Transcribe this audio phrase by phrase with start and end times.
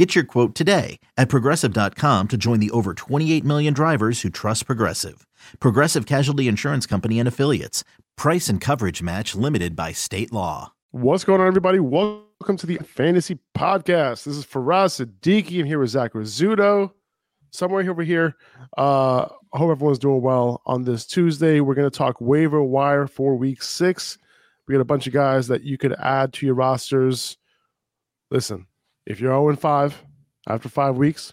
[0.00, 4.64] Get your quote today at progressive.com to join the over 28 million drivers who trust
[4.64, 5.26] Progressive.
[5.60, 7.84] Progressive Casualty Insurance Company and Affiliates.
[8.16, 10.72] Price and coverage match limited by state law.
[10.92, 11.80] What's going on, everybody?
[11.80, 14.24] Welcome to the Fantasy Podcast.
[14.24, 15.60] This is Faraz Siddiqui.
[15.60, 16.92] I'm here with Zach Rizzuto.
[17.50, 18.36] Somewhere over here.
[18.78, 21.60] Uh, I hope everyone's doing well on this Tuesday.
[21.60, 24.16] We're going to talk waiver wire for week six.
[24.66, 27.36] We got a bunch of guys that you could add to your rosters.
[28.30, 28.66] Listen,
[29.10, 30.04] if you're 0 5
[30.48, 31.32] after five weeks,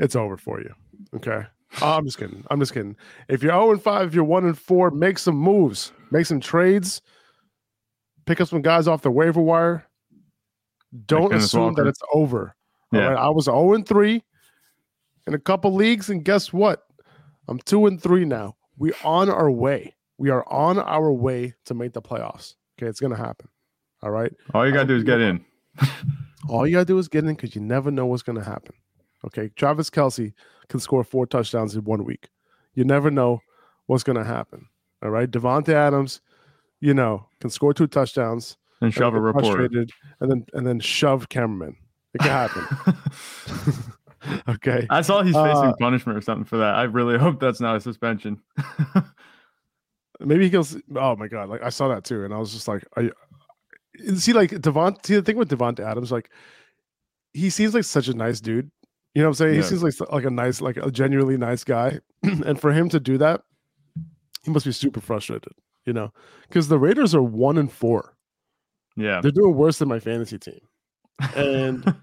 [0.00, 0.74] it's over for you.
[1.14, 1.42] Okay.
[1.82, 2.42] Oh, I'm just kidding.
[2.50, 2.96] I'm just kidding.
[3.28, 7.02] If you're 0 5, if you're 1 and 4, make some moves, make some trades,
[8.24, 9.84] pick up some guys off the waiver wire.
[11.04, 11.84] Don't Kenneth assume Walker.
[11.84, 12.56] that it's over.
[12.92, 13.08] Yeah.
[13.08, 13.18] right.
[13.18, 14.22] I was 0 and 3
[15.26, 16.86] in a couple leagues, and guess what?
[17.46, 18.56] I'm 2 and 3 now.
[18.78, 19.94] We're on our way.
[20.16, 22.54] We are on our way to make the playoffs.
[22.78, 23.48] Okay, it's gonna happen.
[24.02, 24.32] All right.
[24.54, 25.44] All you gotta do is get in.
[26.48, 28.74] All you gotta do is get in because you never know what's gonna happen.
[29.24, 30.32] Okay, Travis Kelce
[30.68, 32.28] can score four touchdowns in one week.
[32.74, 33.40] You never know
[33.86, 34.66] what's gonna happen.
[35.02, 36.20] All right, Davante Adams,
[36.80, 39.64] you know, can score two touchdowns, And and shove a get reporter.
[40.20, 41.76] and then and then shove cameraman.
[42.14, 42.66] It can happen.
[44.48, 46.74] okay, I saw he's facing Uh, punishment or something for that.
[46.74, 48.40] I really hope that's not a suspension.
[50.20, 50.76] maybe he goes.
[50.94, 53.12] Oh my god, like I saw that too, and I was just like, are you,
[54.16, 54.96] see, like Devon.
[55.04, 56.30] See the thing with Davante Adams, like
[57.32, 58.70] he seems like such a nice dude.
[59.14, 59.54] You know what I'm saying?
[59.54, 59.62] Yeah.
[59.62, 63.00] He seems like like a nice, like a genuinely nice guy, and for him to
[63.00, 63.42] do that,
[64.42, 65.52] he must be super frustrated.
[65.84, 66.12] You know,
[66.48, 68.16] because the Raiders are one and four.
[68.96, 69.20] yeah.
[69.20, 70.60] They're doing worse than my fantasy team,
[71.34, 71.94] and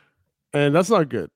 [0.52, 1.30] and that's not good,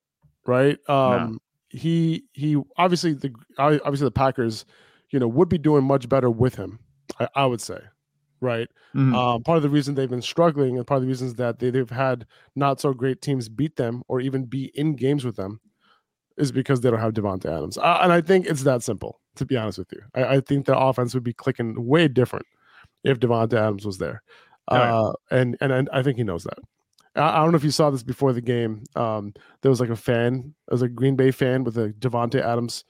[0.46, 0.78] right?
[0.88, 4.64] Um, he he obviously the obviously the Packers,
[5.10, 6.78] you know, would be doing much better with him.
[7.18, 7.80] I, I would say,
[8.40, 8.68] right?
[8.94, 9.14] Mhm.
[9.14, 11.70] Um, part of the reason they've been struggling, and part of the reasons that they,
[11.70, 15.60] they've had not so great teams beat them or even be in games with them,
[16.36, 17.78] is because they don't have Davante Adams.
[17.78, 19.20] Uh, and I think it's that simple.
[19.36, 22.46] To be honest with you, I, I think the offense would be clicking way different
[23.04, 24.22] if Davante Adams was there.
[24.68, 26.58] Uh, and, and and I think he knows that.
[27.14, 28.84] I, I don't know if you saw this before the game.
[28.96, 32.40] Um, there was like a fan, there was a Green Bay fan with a Davante
[32.40, 32.84] Adams,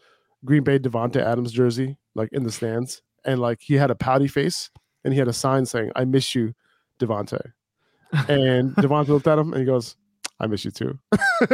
[0.45, 4.29] Green Bay Davante Adams jersey, like in the stands, and like he had a pouty
[4.29, 4.71] face
[5.07, 6.55] and he had a sign saying, "I miss you,
[6.99, 7.41] Davante."
[8.29, 9.97] And Davante looked at him and he goes,
[10.41, 10.99] "I miss you too."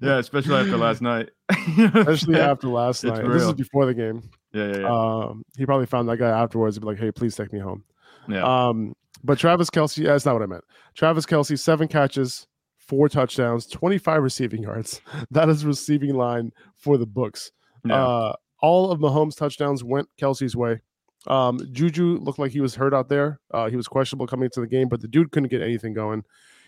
[0.00, 1.30] yeah, especially after last night.
[1.78, 3.28] Especially after last It's night.
[3.28, 4.28] This is before the game.
[4.52, 4.88] Yeah, yeah, yeah.
[4.88, 7.84] Um, he probably found that guy afterwards and be like, "Hey, please take me home."
[8.28, 8.42] yeah.
[8.44, 10.64] Um, but Travis Kelce, that's not what I meant.
[10.94, 12.46] Travis Kelce, seven catches,
[12.78, 15.00] four touchdowns, 25 receiving yards.
[15.30, 17.52] That is receiving line for the books.
[17.84, 18.02] yeah.
[18.04, 20.80] Uh, all of Mahomes' touchdowns went Kelce's way.
[21.26, 23.40] Um, Juju looked like he was hurt out there.
[23.50, 26.24] Uh, he was questionable coming into the game, but the dude couldn't get anything going.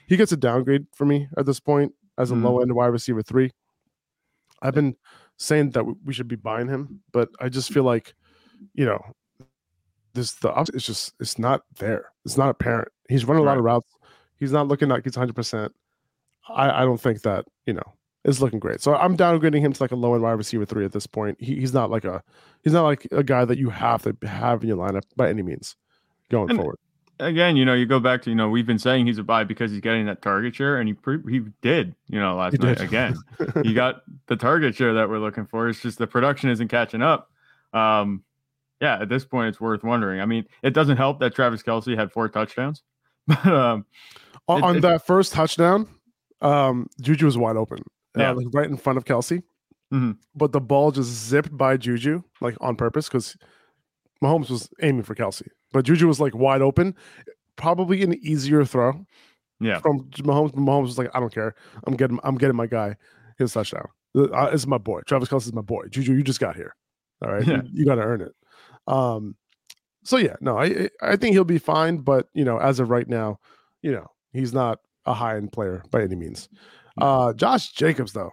[0.07, 2.45] He gets a downgrade for me at this point as a Mhm.
[2.45, 3.51] low end wide receiver three.
[4.61, 4.97] I've been
[5.39, 8.15] saying that we- should be buying him, but I just feel like,
[8.75, 9.01] you know,
[10.15, 12.13] this the it's just it's not there.
[12.27, 12.89] It's not apparent.
[13.09, 13.89] He's running a lot of routes.
[14.37, 15.75] He's not looking like he's hundred percent.
[16.49, 18.81] I I don't think that you know is looking great.
[18.81, 21.39] So I'm downgrading him to like a low end wide receiver three at this point.
[21.41, 22.23] He, he's not like a
[22.63, 25.43] he's not like a guy that you have to have in your lineup by any
[25.43, 25.77] means
[26.31, 26.79] going And- forward.
[27.21, 29.45] Again, you know, you go back to you know we've been saying he's a buy
[29.45, 31.95] because he's getting that target share, and he pre- he did.
[32.09, 32.87] You know, last He night did.
[32.87, 33.15] again.
[33.63, 35.69] he got the target share that we're looking for.
[35.69, 37.31] It's just the production isn't catching up.
[37.73, 38.25] Um,
[38.81, 40.21] yeah, at this point, it's worth wondering.
[40.21, 42.83] I mean, it doesn't help that Travis Kelce had four touchdowns,
[43.29, 43.87] but um,
[44.49, 45.87] on, It- on that first touchdown,
[46.41, 47.85] um, Juju was wide open,
[48.17, 48.31] uh, Yeah.
[48.33, 49.43] like right in front of Kelce.
[49.93, 50.17] Mhm.
[50.35, 53.37] But the ball just zipped by Juju, like on purpose, because
[54.23, 56.95] Mahomes was aiming for Kelce, but Juju was like wide open.
[57.57, 59.05] Probably an easier throw
[59.61, 60.53] yeah, from Mahomes.
[60.55, 61.55] Mahomes was like, "I don't care.
[61.87, 62.19] I'm getting.
[62.25, 62.97] I'm getting my guy
[63.39, 63.87] his touchdown.
[64.17, 65.01] Uh, this is my boy.
[65.07, 65.87] Travis Kelce is my boy.
[65.89, 66.75] Juju, you just got here.
[67.25, 67.63] All right, Yeah.
[67.65, 68.33] you, you got to earn it.
[68.87, 69.37] Um,
[70.05, 73.09] so yeah, no, I I think he'll be fine, but you know, as of right
[73.09, 73.39] now,
[73.83, 76.49] you know, he's not a high end player by any means.
[77.01, 78.31] Uh, Josh Jacobs though,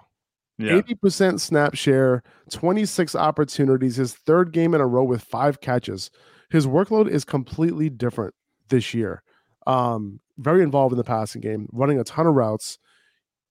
[0.57, 5.23] yeah, eighty percent snap share, twenty six opportunities, his third game in a row with
[5.23, 6.09] five catches.
[6.50, 8.33] His workload is completely different
[8.69, 9.23] this year.
[9.67, 12.79] Um, very involved in the passing game, running a ton of routes.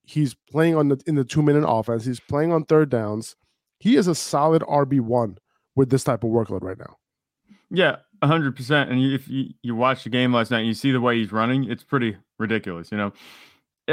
[0.04, 2.04] He's playing on the in the two minute offense.
[2.04, 3.36] He's playing on third downs.
[3.78, 5.38] He is a solid RB one
[5.76, 6.96] with this type of workload right now.
[7.70, 8.90] Yeah, hundred percent.
[8.90, 11.32] And if you, you watch the game last night, and you see the way he's
[11.32, 11.70] running.
[11.70, 12.90] It's pretty ridiculous.
[12.90, 13.12] You know,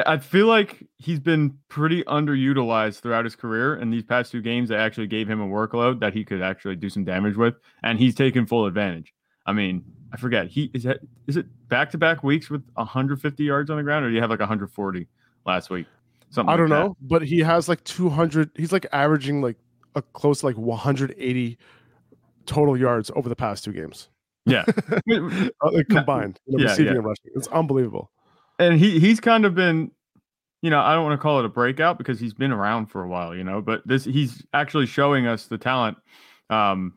[0.06, 3.76] I feel like he's been pretty underutilized throughout his career.
[3.76, 6.76] And these past two games, they actually gave him a workload that he could actually
[6.76, 9.14] do some damage with, and he's taken full advantage.
[9.46, 13.44] I mean, I forget he is that is it back to back weeks with 150
[13.44, 15.08] yards on the ground, or do you have like 140
[15.46, 15.86] last week?
[16.30, 18.52] Something I don't like know, but he has like 200.
[18.56, 19.58] He's like averaging like
[19.94, 21.58] a close like 180
[22.46, 24.10] total yards over the past two games.
[24.46, 24.66] Yeah,
[25.12, 26.98] uh, combined, you know, yeah, receiving yeah.
[26.98, 27.32] and rushing.
[27.36, 28.12] It's unbelievable
[28.60, 29.92] and he he's kind of been
[30.62, 33.04] you know, I don't want to call it a breakout because he's been around for
[33.04, 35.98] a while, you know, but this he's actually showing us the talent
[36.50, 36.94] um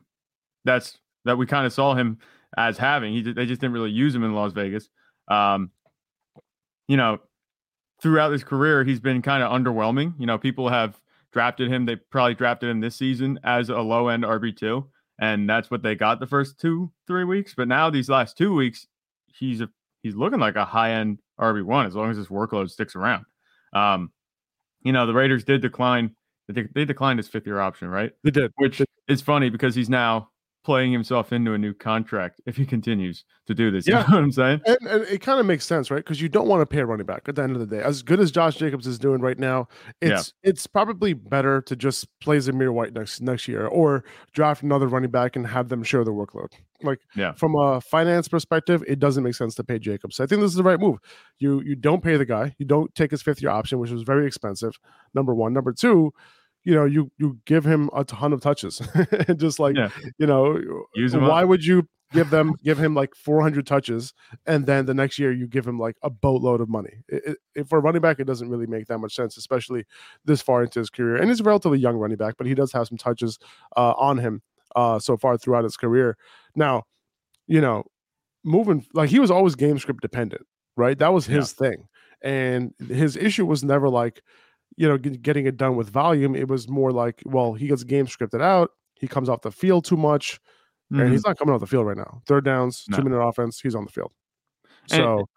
[0.65, 2.17] that's that we kind of saw him
[2.57, 3.13] as having.
[3.13, 4.89] He they just didn't really use him in Las Vegas.
[5.27, 5.71] Um
[6.87, 7.19] you know,
[8.01, 10.13] throughout his career he's been kind of underwhelming.
[10.17, 10.99] You know, people have
[11.31, 14.83] drafted him, they probably drafted him this season as a low-end RB2
[15.19, 18.51] and that's what they got the first 2 3 weeks, but now these last 2
[18.55, 18.87] weeks
[19.27, 19.69] he's a,
[20.01, 23.25] he's looking like a high-end RB1 as long as his workload sticks around.
[23.73, 24.11] Um,
[24.83, 26.15] you know, the Raiders did decline.
[26.47, 28.11] They, they declined his fifth year option, right?
[28.23, 28.51] They did.
[28.57, 30.29] Which is funny because he's now
[30.69, 33.87] playing himself into a new contract if he continues to do this.
[33.87, 34.61] Yeah, you know what I'm saying?
[34.67, 35.97] And, and it kind of makes sense, right?
[35.97, 37.81] Because you don't want to pay a running back at the end of the day.
[37.81, 39.67] As good as Josh Jacobs is doing right now,
[39.99, 40.51] it's yeah.
[40.51, 45.09] it's probably better to just play Zamir White next next year or draft another running
[45.09, 46.51] back and have them share the workload.
[46.83, 47.31] Like yeah.
[47.31, 50.19] from a finance perspective, it doesn't make sense to pay Jacobs.
[50.19, 50.99] I think this is the right move.
[51.39, 54.03] You you don't pay the guy, you don't take his fifth year option, which was
[54.03, 54.77] very expensive.
[55.15, 55.51] Number one.
[55.51, 56.13] Number two,
[56.63, 58.81] you know, you you give him a ton of touches,
[59.27, 59.89] and just like yeah.
[60.17, 60.59] you know,
[61.13, 61.49] why up.
[61.49, 64.13] would you give them give him like 400 touches,
[64.45, 67.03] and then the next year you give him like a boatload of money?
[67.07, 69.85] It, it, for a running back, it doesn't really make that much sense, especially
[70.25, 71.15] this far into his career.
[71.15, 73.39] And he's a relatively young running back, but he does have some touches
[73.77, 74.41] uh, on him
[74.75, 76.17] uh, so far throughout his career.
[76.55, 76.83] Now,
[77.47, 77.83] you know,
[78.43, 80.45] moving like he was always game script dependent,
[80.75, 80.97] right?
[80.97, 81.69] That was his yeah.
[81.69, 81.87] thing,
[82.21, 84.21] and his issue was never like
[84.77, 86.35] you know, getting it done with volume.
[86.35, 88.71] It was more like, well, he gets game scripted out.
[88.95, 90.39] He comes off the field too much,
[90.91, 91.01] mm-hmm.
[91.01, 91.29] and he's mm-hmm.
[91.29, 92.21] not coming off the field right now.
[92.27, 92.97] Third downs, no.
[92.97, 94.11] two minute offense, he's on the field.
[94.87, 95.27] So and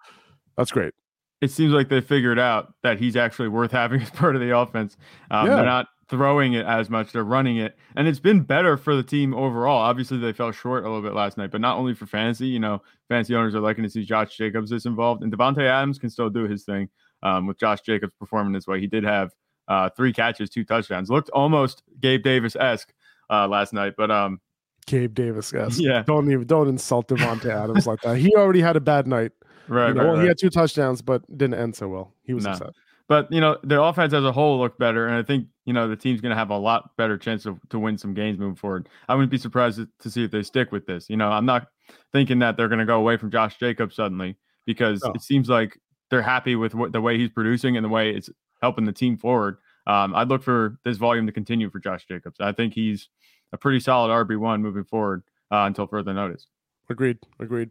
[0.57, 0.95] that's great.
[1.41, 4.57] It seems like they figured out that he's actually worth having as part of the
[4.57, 4.97] offense.
[5.31, 5.57] Um, yeah.
[5.57, 9.03] They're not throwing it as much; they're running it, and it's been better for the
[9.03, 9.79] team overall.
[9.79, 12.47] Obviously, they fell short a little bit last night, but not only for fantasy.
[12.47, 15.99] You know, fantasy owners are liking to see Josh Jacobs is involved, and Davante Adams
[15.99, 16.89] can still do his thing
[17.23, 18.81] um, with Josh Jacobs performing this way.
[18.81, 19.31] He did have
[19.69, 21.11] uh, three catches, two touchdowns.
[21.11, 22.93] Looked almost Gabe Davis esque
[23.31, 24.41] uh, last night, but um,
[24.87, 25.81] Gabe Davis esque.
[25.81, 28.17] Yeah, don't even don't insult Davante Adams like that.
[28.17, 29.33] He already had a bad night.
[29.69, 32.15] Right, you know, right, well, right, He had two touchdowns, but didn't end so well.
[32.25, 32.71] He was upset.
[33.09, 35.89] But you know, the offense as a whole looked better, and I think you know
[35.89, 38.57] the team's going to have a lot better chance of, to win some games moving
[38.57, 38.89] forward.
[39.09, 41.11] I wouldn't be surprised to see if they stick with this.
[41.11, 41.69] You know, I'm not
[42.13, 44.37] thinking that they're going to go away from Josh Jacobs suddenly
[44.67, 45.13] because no.
[45.13, 45.79] it seems like
[46.13, 48.29] they're happy with what, the way he's producing and the way it's
[48.61, 49.57] helping the team forward.
[49.87, 52.37] Um, I'd look for this volume to continue for Josh Jacobs.
[52.39, 53.09] I think he's
[53.51, 56.49] a pretty solid RB one moving forward uh, until further notice.
[56.91, 57.19] Agreed.
[57.41, 57.71] Agreed.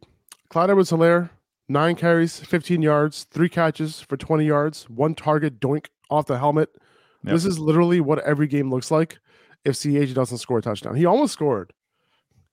[0.49, 1.29] Clyde Edwards Helaire,
[1.69, 6.69] nine carries, 15 yards, three catches for 20 yards, one target doink off the helmet.
[7.23, 7.33] Yep.
[7.33, 9.19] This is literally what every game looks like
[9.63, 10.95] if CH doesn't score a touchdown.
[10.95, 11.73] He almost scored.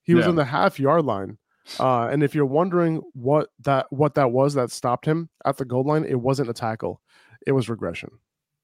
[0.03, 0.29] He was yeah.
[0.29, 1.39] on the half yard line.
[1.79, 5.65] Uh, and if you're wondering what that what that was that stopped him at the
[5.65, 7.01] goal line, it wasn't a tackle.
[7.45, 8.11] It was regression.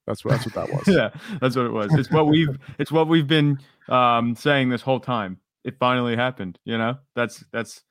[0.06, 0.88] That's what that's what that was.
[0.88, 1.10] yeah,
[1.40, 1.94] that's what it was.
[1.94, 3.58] It's what we've it's what we've been
[3.88, 5.40] um, saying this whole time.
[5.64, 6.58] It finally happened.
[6.64, 7.82] You know, that's that's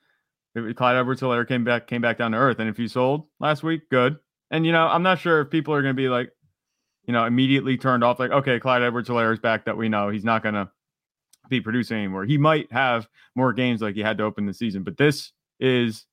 [0.76, 2.60] Clyde Edwards Helaire came back came back down to earth.
[2.60, 4.18] And if you sold last week, good.
[4.52, 6.32] And you know, I'm not sure if people are going to be like,
[7.06, 8.20] you know, immediately turned off.
[8.20, 9.66] Like, okay, Clyde Edwards Helaire is back.
[9.66, 10.70] That we know he's not going to
[11.50, 12.26] be producing anymore.
[12.26, 16.06] He might have more games like he had to open the season, but this is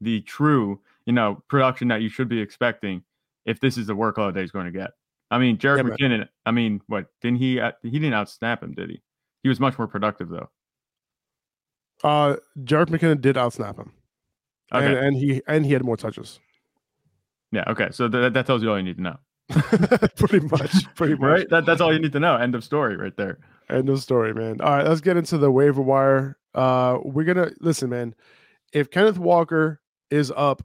[0.00, 3.02] the true, you know, production that you should be expecting
[3.44, 4.92] if this is the workload that he's going to get.
[5.30, 6.28] I mean, Jerick yeah, McKinnon.
[6.44, 7.60] I mean, what didn't he?
[7.82, 9.02] He didn't outsnap him, did he?
[9.42, 10.50] He was much more productive though.
[12.04, 13.92] Uh, Jerick McKinnon did outsnap him,
[14.72, 14.86] okay.
[14.86, 16.38] and, and he and he had more touches.
[17.52, 17.64] Yeah.
[17.68, 17.88] Okay.
[17.90, 19.16] So that that tells you all you need to know.
[20.16, 20.94] pretty much.
[20.94, 21.20] Pretty much.
[21.20, 21.50] Right.
[21.50, 22.36] That that's all you need to know.
[22.36, 22.96] End of story.
[22.96, 23.38] Right there.
[23.68, 24.60] End of story, man.
[24.60, 24.86] All right.
[24.86, 26.36] Let's get into the waiver wire.
[26.54, 28.14] Uh, we're gonna listen, man.
[28.72, 30.62] If Kenneth Walker is up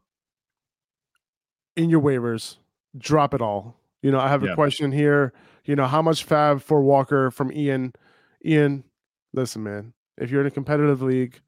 [1.76, 2.58] in your waivers,
[2.98, 5.34] drop it all you know, I have a question here.
[5.66, 7.94] You know, how much fab for Walker from Ian?
[8.44, 8.84] Ian,
[9.34, 9.94] listen, man.
[10.18, 11.40] If you're in a competitive league,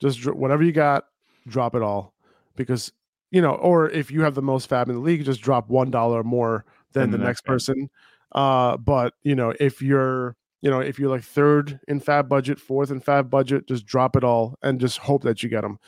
[0.00, 1.06] just dr- whatever you got,
[1.48, 2.12] drop it all
[2.54, 2.92] because
[3.30, 5.90] you know, or if you have the most fab in the league, just drop one
[5.90, 7.90] dollar more than the, the, next, next person.
[8.32, 12.58] Uh, but you know, if you're you know, if you're like third in fab budget,
[12.58, 15.78] fourth in fab budget, just drop it all and just hope that you get them.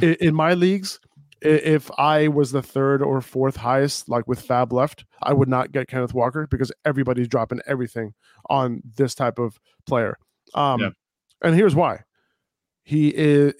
[0.00, 1.00] in, in my leagues,
[1.42, 5.72] if I was the third or fourth highest, like with Fab left, I would not
[5.72, 8.14] get Kenneth Walker because everybody's dropping everything
[8.48, 10.18] on this type of player.
[10.54, 10.90] Um, yeah.
[11.42, 12.02] And here's why:
[12.84, 13.54] he is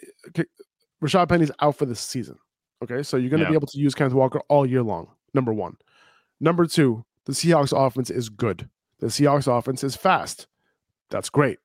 [1.02, 2.38] Rashaad Penny's out for the season.
[2.82, 3.50] Okay, so you're going to yeah.
[3.50, 5.08] be able to use Kenneth Walker all year long.
[5.34, 5.76] Number one.
[6.40, 8.68] Number two, the Seahawks offense is good.
[8.98, 10.48] The Seahawks offense is fast.
[11.08, 11.58] That's great.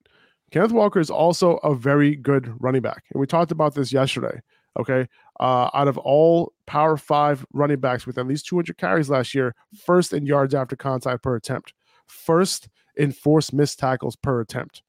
[0.52, 3.06] Kenneth Walker is also a very good running back.
[3.12, 4.42] And we talked about this yesterday.
[4.80, 5.08] Okay.
[5.40, 9.56] Uh, out of all Power Five running backs with at least 200 carries last year,
[9.86, 11.74] first in yards after contact per attempt,
[12.06, 14.84] first in forced missed tackles per attempt.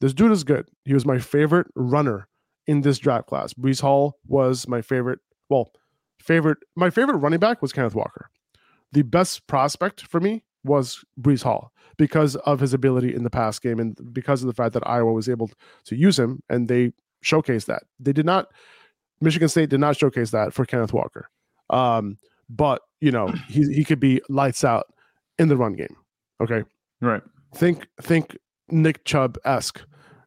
[0.00, 0.68] This dude is good.
[0.84, 2.28] He was my favorite runner
[2.66, 3.52] in this draft class.
[3.54, 5.20] Breece Hall was my favorite.
[5.48, 5.72] Well,
[6.20, 6.58] favorite.
[6.76, 8.30] My favorite running back was Kenneth Walker.
[8.92, 13.58] The best prospect for me was Breece Hall because of his ability in the pass
[13.58, 15.50] game and because of the fact that Iowa was able
[15.84, 16.92] to use him and they
[17.24, 17.84] showcased that.
[18.00, 18.48] They did not.
[19.20, 21.28] Michigan State did not showcase that for Kenneth Walker.
[21.70, 24.86] Um, but you know he he could be lights out
[25.38, 25.96] in the run game.
[26.40, 26.62] Okay,
[27.00, 27.22] right.
[27.54, 28.36] Think think
[28.70, 29.82] Nick Chubb esque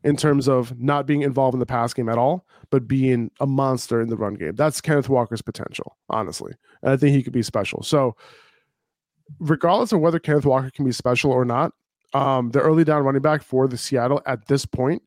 [0.08, 3.46] in terms of not being involved in the pass game at all, but being a
[3.46, 4.56] monster in the run game.
[4.56, 6.54] That's Kenneth Walker's potential, honestly.
[6.82, 7.84] And I think he could be special.
[7.84, 8.16] So,
[9.42, 11.74] regardless of whether Kenneth Walker can be special or not,
[12.14, 15.04] um, the early down running back for the Seattle at this point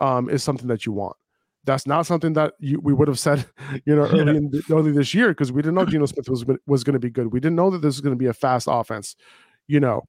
[0.00, 1.16] um, is something that you want.
[1.64, 3.44] That's not something that you, we would have said,
[3.84, 4.38] you know, early yeah.
[4.38, 7.10] in early this year because we didn't know Geno Smith was was going to be
[7.10, 7.32] good.
[7.32, 9.16] We didn't know that this was going to be a fast offense.
[9.66, 10.02] You know,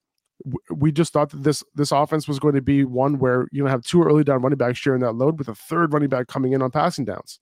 [0.70, 3.70] we just thought that this this offense was going to be one where you know
[3.70, 6.54] have two early down running backs sharing that load with a third running back coming
[6.54, 7.40] in on passing downs.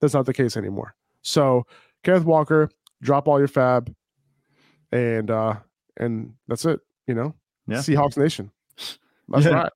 [0.00, 0.94] That's not the case anymore.
[1.22, 1.66] So
[2.02, 2.70] Kenneth Walker,
[3.00, 3.94] drop all your fab,
[4.92, 5.56] and uh
[5.96, 6.80] and that's it.
[7.06, 7.34] You know,
[7.66, 7.78] yeah.
[7.78, 8.50] Seahawks Nation.
[9.28, 9.52] That's yeah.
[9.52, 9.72] right.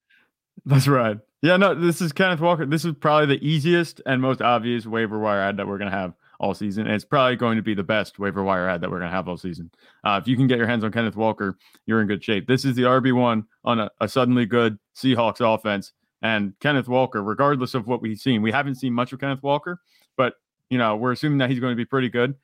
[0.66, 1.18] That's right.
[1.40, 2.66] Yeah, no, this is Kenneth Walker.
[2.66, 6.12] This is probably the easiest and most obvious waiver wire ad that we're gonna have
[6.40, 6.86] all season.
[6.86, 9.16] And it's probably going to be the best waiver wire ad that we're going to
[9.16, 9.70] have all season.
[10.04, 12.46] Uh, if you can get your hands on Kenneth Walker, you're in good shape.
[12.46, 15.92] This is the RB1 on a, a suddenly good Seahawks offense.
[16.22, 19.80] And Kenneth Walker, regardless of what we've seen, we haven't seen much of Kenneth Walker,
[20.16, 20.34] but
[20.70, 22.34] you know, we're assuming that he's going to be pretty good.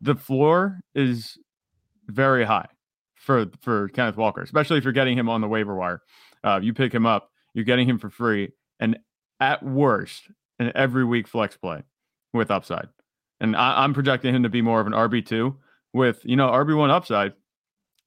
[0.00, 1.38] The floor is
[2.06, 2.68] very high
[3.16, 6.02] for for Kenneth Walker, especially if you're getting him on the waiver wire.
[6.42, 8.98] Uh, you pick him up, you're getting him for free, and
[9.40, 11.82] at worst, an every week flex play
[12.32, 12.88] with upside.
[13.44, 15.54] And I, am projecting him to be more of an RB2
[15.92, 17.34] with, you know, RB1 upside,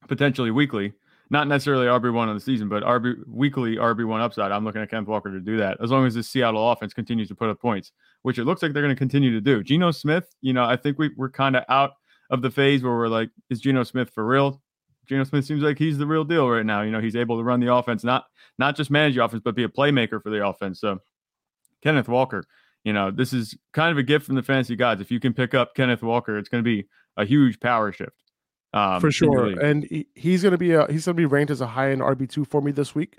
[0.08, 0.94] potentially weekly.
[1.30, 4.52] Not necessarily RB1 on the season, but RB weekly RB1 upside.
[4.52, 7.28] I'm looking at Kenneth Walker to do that as long as the Seattle offense continues
[7.28, 7.92] to put up points,
[8.24, 9.62] which it looks like they're going to continue to do.
[9.62, 11.92] Geno Smith, you know, I think we, we're kind of out
[12.32, 14.60] of the phase where we're like, is Geno Smith for real?
[15.06, 16.82] Geno Smith seems like he's the real deal right now.
[16.82, 18.26] You know, he's able to run the offense, not
[18.58, 20.80] not just manage the offense, but be a playmaker for the offense.
[20.80, 21.00] So
[21.84, 22.44] Kenneth Walker,
[22.88, 25.02] you know, this is kind of a gift from the fantasy gods.
[25.02, 28.16] If you can pick up Kenneth Walker, it's going to be a huge power shift.
[28.72, 31.52] Um, for sure, and he, he's going to be a, he's going to be ranked
[31.52, 33.18] as a high end RB two for me this week.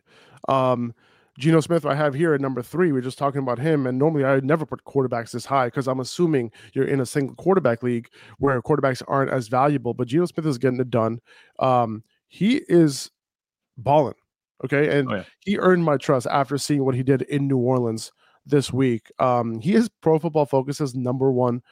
[0.49, 0.95] Um,
[1.39, 2.93] Geno Smith, I have here at number three.
[2.93, 5.87] We're just talking about him, and normally I would never put quarterbacks this high because
[5.87, 8.09] I'm assuming you're in a single quarterback league
[8.39, 9.93] where quarterbacks aren't as valuable.
[9.93, 11.21] But Geno Smith is getting it done.
[11.59, 13.11] Um, he is
[13.77, 14.17] balling,
[14.65, 15.25] okay, and oh, yeah.
[15.41, 18.13] he earned my trust after seeing what he did in New Orleans
[18.49, 19.11] this week.
[19.19, 21.63] Um, he is Pro Football Focus's number one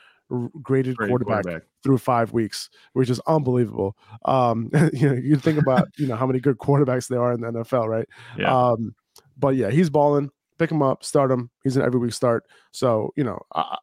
[0.63, 3.97] graded, quarterback, quarterback, through five weeks, which is unbelievable.
[4.25, 7.41] Um, you know, you think about you know how many good quarterbacks there are in
[7.41, 8.09] the NFL, right?
[8.39, 8.55] Yeah.
[8.55, 8.95] Um,
[9.37, 10.31] but yeah, he's balling.
[10.59, 11.51] Pick him up, start him.
[11.65, 12.45] He's an every week start.
[12.73, 13.77] So you know, I,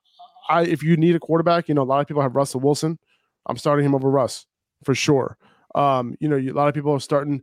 [0.50, 2.98] I if you need a quarterback, you know, a lot of people have Russell Wilson.
[3.46, 4.46] I'm starting him over Russ
[4.84, 5.38] for sure.
[5.76, 7.42] Um, you know, a lot of people are starting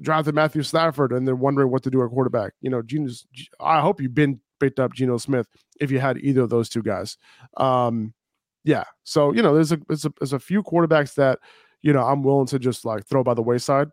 [0.00, 2.52] drafted Matthew Stafford and they're wondering what to do at quarterback.
[2.60, 2.82] You know,
[3.60, 5.48] I hope you've been picked up Geno Smith
[5.80, 7.16] if you had either of those two guys.
[7.56, 8.14] Um,
[8.62, 8.84] yeah.
[9.04, 11.38] So, you know, there's a, there's a, there's a few quarterbacks that,
[11.82, 13.88] you know, I'm willing to just like throw by the wayside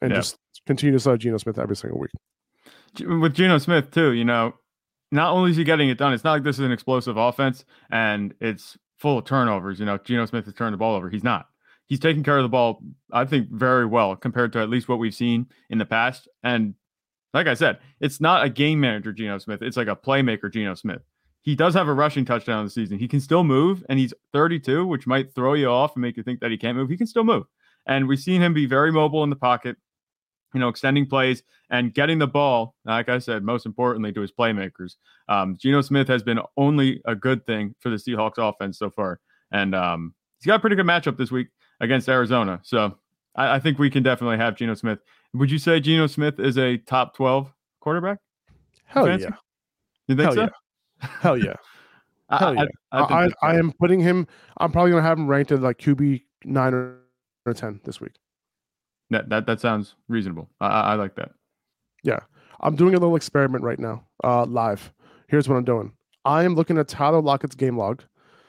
[0.00, 0.16] and yeah.
[0.16, 2.10] just continue to start Geno Smith every single week.
[3.20, 4.54] With Geno Smith too, you know,
[5.12, 7.64] not only is he getting it done, it's not like this is an explosive offense
[7.90, 9.78] and it's full of turnovers.
[9.78, 11.10] You know, Geno Smith has turned the ball over.
[11.10, 11.46] He's not.
[11.86, 12.82] He's taking care of the ball,
[13.12, 16.26] I think, very well compared to at least what we've seen in the past.
[16.42, 16.74] And
[17.36, 19.60] like I said, it's not a game manager, Geno Smith.
[19.60, 21.02] It's like a playmaker, Geno Smith.
[21.42, 22.98] He does have a rushing touchdown this season.
[22.98, 26.22] He can still move, and he's 32, which might throw you off and make you
[26.22, 26.88] think that he can't move.
[26.88, 27.44] He can still move.
[27.86, 29.76] And we've seen him be very mobile in the pocket,
[30.54, 34.32] you know, extending plays and getting the ball, like I said, most importantly to his
[34.32, 34.94] playmakers.
[35.28, 39.20] Um, Geno Smith has been only a good thing for the Seahawks offense so far.
[39.52, 41.48] And um, he's got a pretty good matchup this week
[41.80, 42.60] against Arizona.
[42.62, 42.96] So
[43.36, 45.00] I, I think we can definitely have Geno Smith
[45.38, 48.18] would you say Geno Smith is a top 12 quarterback?
[48.84, 49.30] Hell yeah.
[50.08, 50.40] You think Hell so?
[50.42, 51.08] yeah.
[51.20, 51.54] Hell yeah.
[52.28, 52.64] I- Hell yeah.
[52.92, 54.26] I, I, I, I am putting him.
[54.58, 56.98] I'm probably gonna have him ranked at like QB nine or,
[57.44, 58.14] or ten this week.
[59.10, 60.48] that, that that sounds reasonable.
[60.60, 61.30] I, I like that.
[62.02, 62.18] Yeah.
[62.60, 64.92] I'm doing a little experiment right now, uh, live.
[65.28, 65.92] Here's what I'm doing.
[66.24, 68.02] I am looking at Tyler Lockett's game log.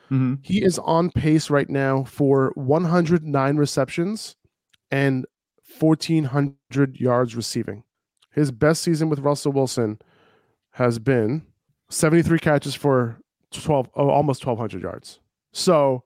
[0.09, 4.35] hmm He is on pace right now for 109 receptions
[4.89, 5.25] and
[5.79, 7.83] 1,400 yards receiving.
[8.31, 9.99] His best season with Russell Wilson
[10.71, 11.45] has been
[11.89, 13.19] 73 catches for
[13.51, 15.19] 12, oh, almost 1,200 yards.
[15.51, 16.03] So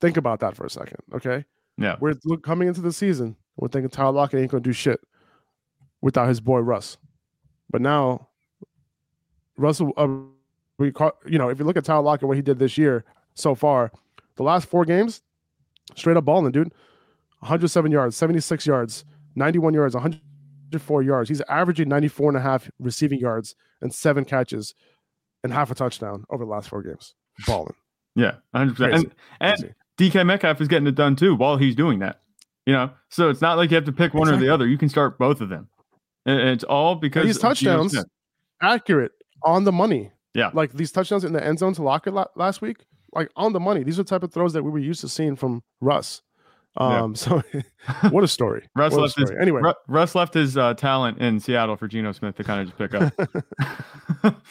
[0.00, 1.44] think about that for a second, okay?
[1.76, 1.96] Yeah.
[2.00, 3.36] We're look, coming into the season.
[3.56, 5.00] We're thinking Tyler Lockett ain't gonna do shit
[6.00, 6.98] without his boy Russ.
[7.70, 8.28] But now,
[9.56, 10.08] Russell, uh,
[10.78, 13.04] we caught, you know, if you look at Tyler Lockett, what he did this year
[13.34, 13.90] so far,
[14.36, 15.22] the last four games,
[15.94, 16.72] straight up balling, dude.
[17.44, 19.04] 107 yards, 76 yards,
[19.36, 21.28] 91 yards, 104 yards.
[21.28, 24.74] He's averaging 94 and a half receiving yards and seven catches
[25.42, 27.14] and half a touchdown over the last four games.
[27.46, 27.74] Balling.
[28.16, 28.36] Yeah.
[28.54, 28.76] 100%.
[28.76, 28.94] Crazy.
[28.94, 29.74] And, and Crazy.
[29.98, 32.22] DK Metcalf is getting it done too while he's doing that.
[32.64, 34.66] You know, so it's not like you have to pick one or the other.
[34.66, 35.68] You can start both of them.
[36.24, 38.04] And it's all because these Geno touchdowns,
[38.62, 40.12] accurate on the money.
[40.32, 40.50] Yeah.
[40.54, 43.82] Like these touchdowns in the end zone to Lockett last week, like on the money.
[43.82, 46.22] These are the type of throws that we were used to seeing from Russ.
[46.78, 47.02] Yeah.
[47.02, 47.42] Um, so
[48.10, 48.68] what a story.
[48.76, 52.36] Russ what left his- Anyway, Russ left his uh, talent in Seattle for Geno Smith
[52.36, 54.34] to kind of just pick up.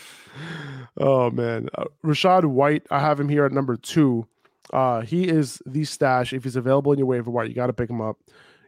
[0.98, 2.86] oh man, uh, Rachaad White.
[2.92, 4.28] I have him here at number two.
[4.72, 6.34] Uh, he is the stash.
[6.34, 8.18] If he's available in your waiver wire, you got to pick him up.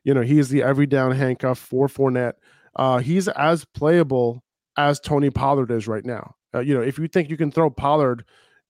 [0.04, 2.34] You know, he is the every down handcuff for Fournette.
[2.76, 4.44] Uh, he's as playable
[4.78, 6.36] as Tony Pollard is right now.
[6.54, 8.26] Uh, you know, if you think you can throw Pollard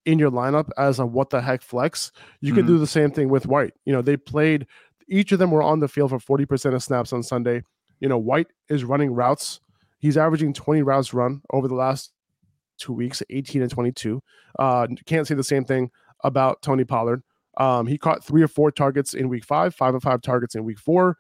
[0.06, 2.68] in your lineup as a what the heck flex, you can Mhm.
[2.68, 3.74] do the same thing with White.
[3.86, 4.68] You know, they played.
[5.08, 7.64] Each of them were on the field for forty percent of snaps on Sunday.
[8.00, 9.60] You know, White is running routes.
[10.00, 12.12] He's averaging twenty routes run over the last
[12.78, 14.22] two weeks, 18 and 22.
[14.60, 15.90] Uh, can't say the same thing
[16.26, 17.24] about Tony Pollard.
[17.58, 20.66] Um, he caught three or four targets in week five, five and five targets in
[20.66, 21.18] week four.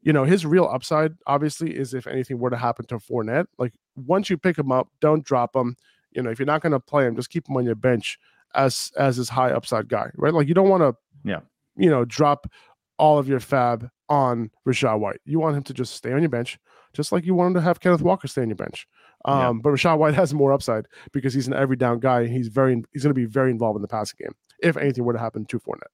[0.00, 3.46] You know, his real upside, obviously, is if anything were to happen to Fournette.
[3.58, 5.76] Like, once you pick him up, don't drop him.
[6.18, 8.18] You know, if you're not going to play him, just keep him on your bench
[8.54, 10.34] as as his high upside guy, right?
[10.34, 11.40] Like, you don't want to, Yeah.
[11.76, 12.50] you know, drop
[12.98, 15.20] all of your fab on Rachaad White.
[15.24, 16.58] You want him to just stay on your bench,
[16.92, 18.86] just like you wanted to have Kenneth Walker stay on your bench.
[19.26, 19.48] Yeah.
[19.48, 22.26] Um, but Rachaad White has more upside because he's an every down guy.
[22.26, 25.12] He's very he's going to be very involved in the passing game if anything were
[25.12, 25.92] to happen to Fournette.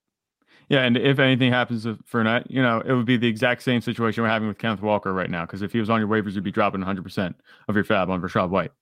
[0.70, 3.82] yeah, and if anything happens to Fournette, you know, it would be the exact same
[3.82, 5.44] situation we're having with Kenneth Walker right now.
[5.44, 7.34] Because if he was on your waivers, you'd be dropping 100%
[7.68, 8.72] of your fab on Rachaad White.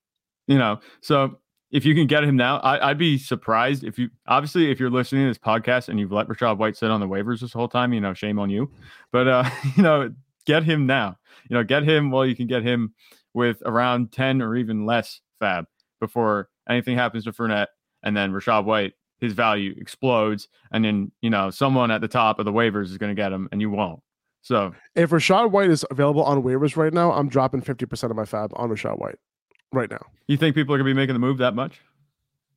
[0.46, 1.38] You know, so
[1.70, 4.90] if you can get him now, I, I'd be surprised if you obviously if you're
[4.90, 7.68] listening to this podcast and you've let Rachaad White sit on the waivers this whole
[7.68, 8.70] time, you know, shame on you.
[9.11, 10.12] But uh, you know,
[10.46, 11.16] get him now.
[11.48, 12.94] You know, get him while you can get him
[13.35, 15.64] with around 10 or even less fab
[16.00, 17.68] before anything happens to Fournette
[18.02, 22.38] and then Rachaad White, his value explodes, and then you know someone at the top
[22.38, 24.00] of the waivers is going to get him, and you won't.
[24.42, 28.24] So If Rachaad White is available on waivers right now, I'm dropping 50% of my
[28.24, 29.18] fab on Rachaad White
[29.72, 30.00] right now.
[30.26, 31.80] you think people are going to be making the move that much?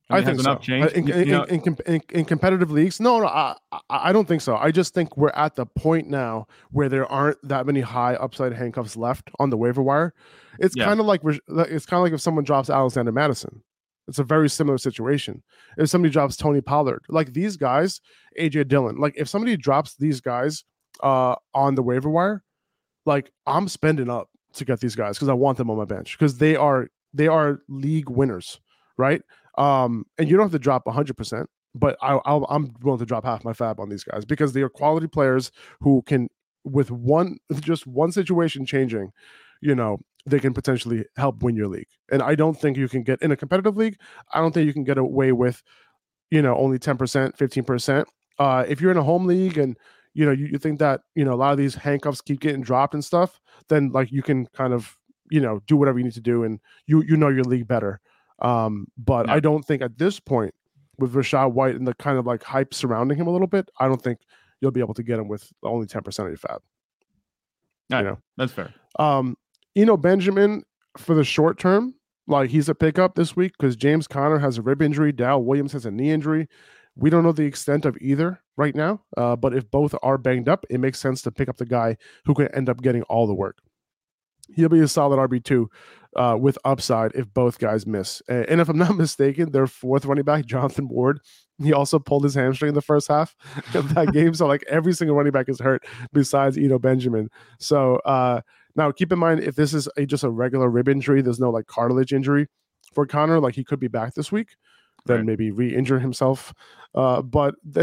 [0.08, 0.50] I, mean, think has so.
[0.50, 0.92] enough changed.
[0.94, 4.56] In, in, in, in, in- competitive leagues, no, no, I, I- I don't think so.
[4.56, 8.52] I just think we're at the point now where there aren't that many high upside
[8.52, 10.14] handcuffs left on the waiver wire.
[10.60, 10.84] It's Yeah.
[10.84, 13.62] kind of like it's kind of like if someone drops Alexander Mattison.
[14.08, 15.42] It's a very similar situation.
[15.76, 18.00] If somebody drops Tony Pollard, like these guys,
[18.38, 20.62] AJ Dillon, like if somebody drops these guys
[21.02, 22.44] uh, on the waiver wire,
[23.04, 26.16] like I'm spending up to get these guys because I want them on my bench
[26.16, 28.60] because they are they are league winners,
[28.98, 29.22] right?
[29.58, 33.24] Um, and you don't have to drop 100%, but I, I'll, I'm willing to drop
[33.24, 35.50] half my fab on these guys because they are quality players
[35.80, 36.28] who can,
[36.64, 39.12] with one, just one situation changing,
[39.60, 41.88] you know, they can potentially help win your league.
[42.10, 43.96] And I don't think you can get in a competitive league,
[44.32, 45.62] I don't think you can get away with,
[46.30, 48.04] you know, only 10%, 15%.
[48.38, 49.78] Uh, if you're in a home league and,
[50.12, 52.60] you know, you, you think that, you know, a lot of these handcuffs keep getting
[52.60, 54.96] dropped and stuff, then like you can kind of,
[55.30, 58.00] you know, do whatever you need to do and you, you know your league better.
[58.40, 59.34] Um, but Yeah.
[59.34, 60.54] I don't think at this point
[60.98, 63.88] with Rachaad White and the kind of like hype surrounding him a little bit, I
[63.88, 64.20] don't think
[64.60, 66.62] you'll be able to get him with only 10% of your fab.
[67.92, 68.18] all you know.
[68.36, 68.72] that's fair.
[68.98, 69.36] Um,
[69.74, 70.62] Eno Benjamin
[70.96, 71.94] for the short term,
[72.26, 75.72] like he's a pickup this week because James Conner has a rib injury, Dow Williams
[75.72, 76.48] has a knee injury.
[76.96, 80.48] We don't know the extent of either right now, uh, but if both are banged
[80.48, 83.26] up, it makes sense to pick up the guy who can end up getting all
[83.26, 83.58] the work.
[84.54, 85.70] He'll be a solid RB two
[86.14, 88.22] uh, with upside if both guys miss.
[88.28, 91.20] And if I'm not mistaken, their fourth running back, Jonathan Ward,
[91.62, 93.34] he also pulled his hamstring in the first half
[93.74, 94.34] of that game.
[94.34, 97.28] So like every single running back is hurt besides Eno Benjamin.
[97.58, 98.40] So uh,
[98.76, 101.50] Now, keep in mind if this is a, just a regular rib injury, there's no
[101.50, 102.46] like cartilage injury
[102.94, 104.56] for Conner, Like he could be back this week,
[105.06, 105.26] then Right.
[105.26, 106.54] maybe re-injure himself.
[106.94, 107.54] Uh, but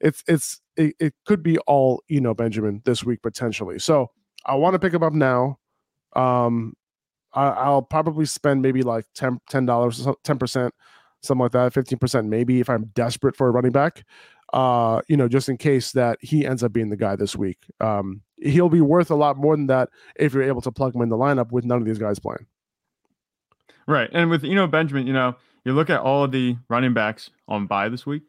[0.00, 3.78] it's it's it, it could be all Eno Benjamin this week potentially.
[3.80, 4.10] So
[4.46, 5.58] I want to pick him up now.
[6.14, 6.74] Um,
[7.32, 10.74] I, I'll probably spend maybe like 10 dollars, ten percent,
[11.22, 14.04] something like that, fifteen percent maybe if I'm desperate for a running back.
[14.52, 17.56] Uh, you know, just in case that he ends up being the guy this week.
[17.80, 21.00] Um, he'll be worth a lot more than that if you're able to plug him
[21.00, 22.46] in the lineup with none of these guys playing.
[23.86, 24.10] Right.
[24.12, 27.30] And with you know Benjamin, you know, you look at all of the running backs
[27.48, 28.22] on bye this week.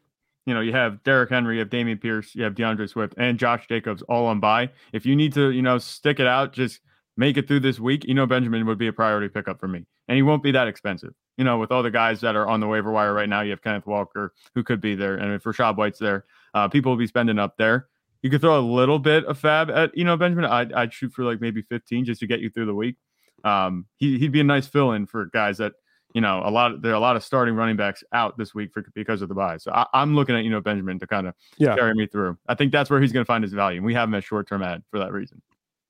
[0.46, 3.38] You know, you have Derrick Henry, you have Dameon Pierce, you have D'Andre Swift, and
[3.38, 4.70] Josh Jacobs all on bye.
[4.92, 6.80] If you need to, you know, stick it out, just
[7.16, 9.84] make it through this week, you know, Benjamin would be a priority pickup for me.
[10.08, 11.14] And he won't be that expensive.
[11.36, 13.50] You know, with all the guys that are on the waiver wire right now, you
[13.50, 15.16] have Kenneth Walker, who could be there.
[15.16, 16.24] And if Rachaad White's there,
[16.54, 17.88] uh, people will be spending up there.
[18.22, 20.44] You could throw a little bit of fab at, you know, Benjamin.
[20.46, 22.96] I'd, I'd shoot for like maybe 15 just to get you through the week.
[23.44, 25.72] Um, he, he'd be a nice fill in for guys that
[26.14, 26.80] you know, a lot.
[26.80, 29.34] There are a lot of starting running backs out this week for because of the
[29.34, 29.56] buy.
[29.56, 31.74] So I, I'm looking at you know Benjamin to kind of Yeah.
[31.74, 32.38] carry me through.
[32.46, 33.78] I think that's where he's going to find his value.
[33.78, 35.42] And we have him as short term ad for that reason.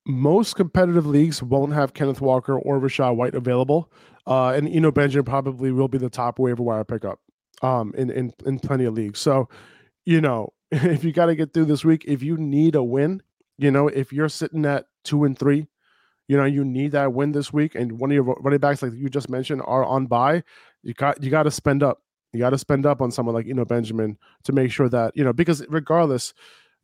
[0.05, 3.91] Most competitive leagues won't have Kenneth Walker or Rachaad White available.
[4.27, 7.19] Uh, and Eno Benjamin probably will be the top waiver wire pickup
[7.61, 9.19] um, in, in, in plenty of leagues.
[9.19, 9.49] So,
[10.05, 13.21] you know, if you got to get through this week, if you need a win,
[13.57, 15.67] you know, if you're sitting at two and three,
[16.27, 18.93] you know, you need that win this week, and one of your running backs, like
[18.93, 20.43] you just mentioned, are on buy.
[20.81, 22.01] You got you got to spend up.
[22.33, 25.15] You got to spend up on someone like you know Benjamin to make sure that
[25.15, 26.33] you know because regardless,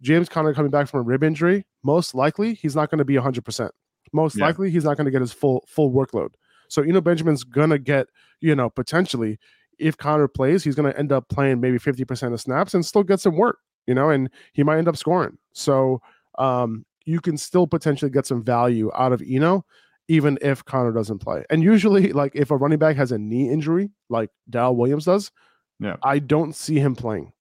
[0.02, 3.16] James Conner coming back from a rib injury, most likely he's not going to be
[3.16, 3.70] 100%.
[4.14, 4.46] Most Yeah.
[4.46, 6.30] likely he's not going to get his full full workload.
[6.70, 8.08] So, you know, Benjamin's going to get,
[8.40, 9.38] you know, potentially
[9.80, 13.04] if Conner plays, he's going to end up playing maybe 50% of snaps and still
[13.04, 15.38] get some work, you know, and he might end up scoring.
[15.54, 16.02] So,
[16.38, 19.66] um, you can still potentially get some value out of Eno
[20.08, 21.44] even if Conner doesn't play.
[21.50, 25.32] And usually like if a running back has a knee injury like Dal Williams does,
[25.80, 25.96] Yeah.
[26.04, 27.32] I don't see him playing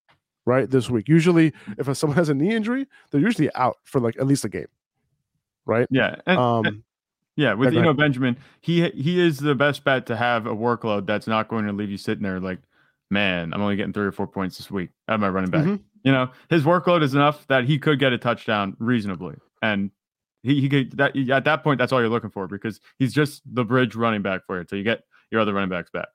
[0.51, 1.09] right this week.
[1.09, 4.49] Usually if someone has a knee injury, they're usually out for like at least a
[4.49, 4.67] game.
[5.67, 5.87] Right?
[5.91, 6.17] Yeah.
[6.27, 6.83] And, Um and-
[7.37, 7.95] yeah, with you know.
[7.95, 11.73] Benjamin, he he is the best bet to have a workload that's not going to
[11.73, 12.59] leave you sitting there like,
[13.11, 15.65] man, I'm only getting three or four points this week out of my running back.
[15.65, 15.81] Mhm.
[16.05, 19.91] You know, his workload is enough that he could get a touchdown reasonably, and
[20.43, 23.43] he he could that at that point that's all you're looking for because he's just
[23.47, 26.09] the bridge running back for you until you get your other running backs back.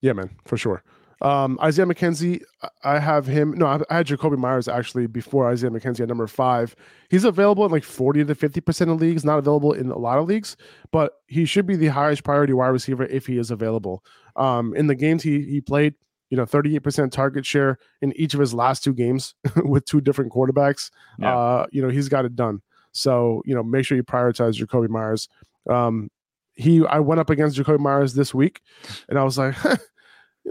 [0.00, 0.82] Yeah, man, for sure.
[1.20, 2.42] Um, Isaiah McKenzie,
[2.84, 3.52] I- have him.
[3.52, 6.76] No, I I had Jakobi Meyers actually before Isaiah McKenzie at number five.
[7.10, 10.26] He's available in like 40 to 50% of leagues, not available in a lot of
[10.26, 10.56] leagues,
[10.92, 14.04] but he should be the highest priority wide receiver if he is available.
[14.36, 15.94] Um, in the games he he played,
[16.30, 20.32] you know, 38% target share in each of his last two games with two different
[20.32, 20.90] quarterbacks.
[21.18, 21.36] Yeah.
[21.36, 22.60] Uh, you know, he's got it done.
[22.92, 25.28] So, you know, make sure you prioritize Jakobi Meyers.
[25.68, 26.10] Um,
[26.54, 28.60] he I went up against Jakobi Meyers this week
[29.08, 29.56] and I was like,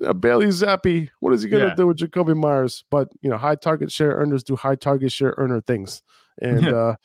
[0.01, 1.75] you know, Bailey Zappe, what is he gonna Yeah.
[1.75, 2.83] do with Jakobi Meyers?
[2.91, 6.01] But you know, high target share earners do high target share earner things.
[6.41, 6.95] And uh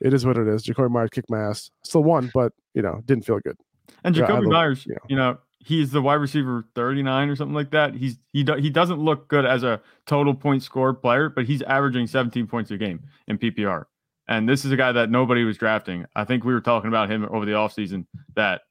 [0.00, 0.64] it is what it is.
[0.64, 1.70] Jakobi Meyers kicked my ass.
[1.84, 3.56] Still won, but you know, didn't feel good.
[4.04, 4.96] And Jakobi don't- Meyers, yeah.
[5.08, 7.94] you know, he's the wide receiver 39 or something like that.
[7.94, 11.62] He's he do, he doesn't look good as a total point score player, but he's
[11.62, 13.84] averaging 17 points a game in PPR.
[14.28, 16.06] And this is a guy that nobody was drafting.
[16.16, 18.62] I think we were talking about him over the offseason that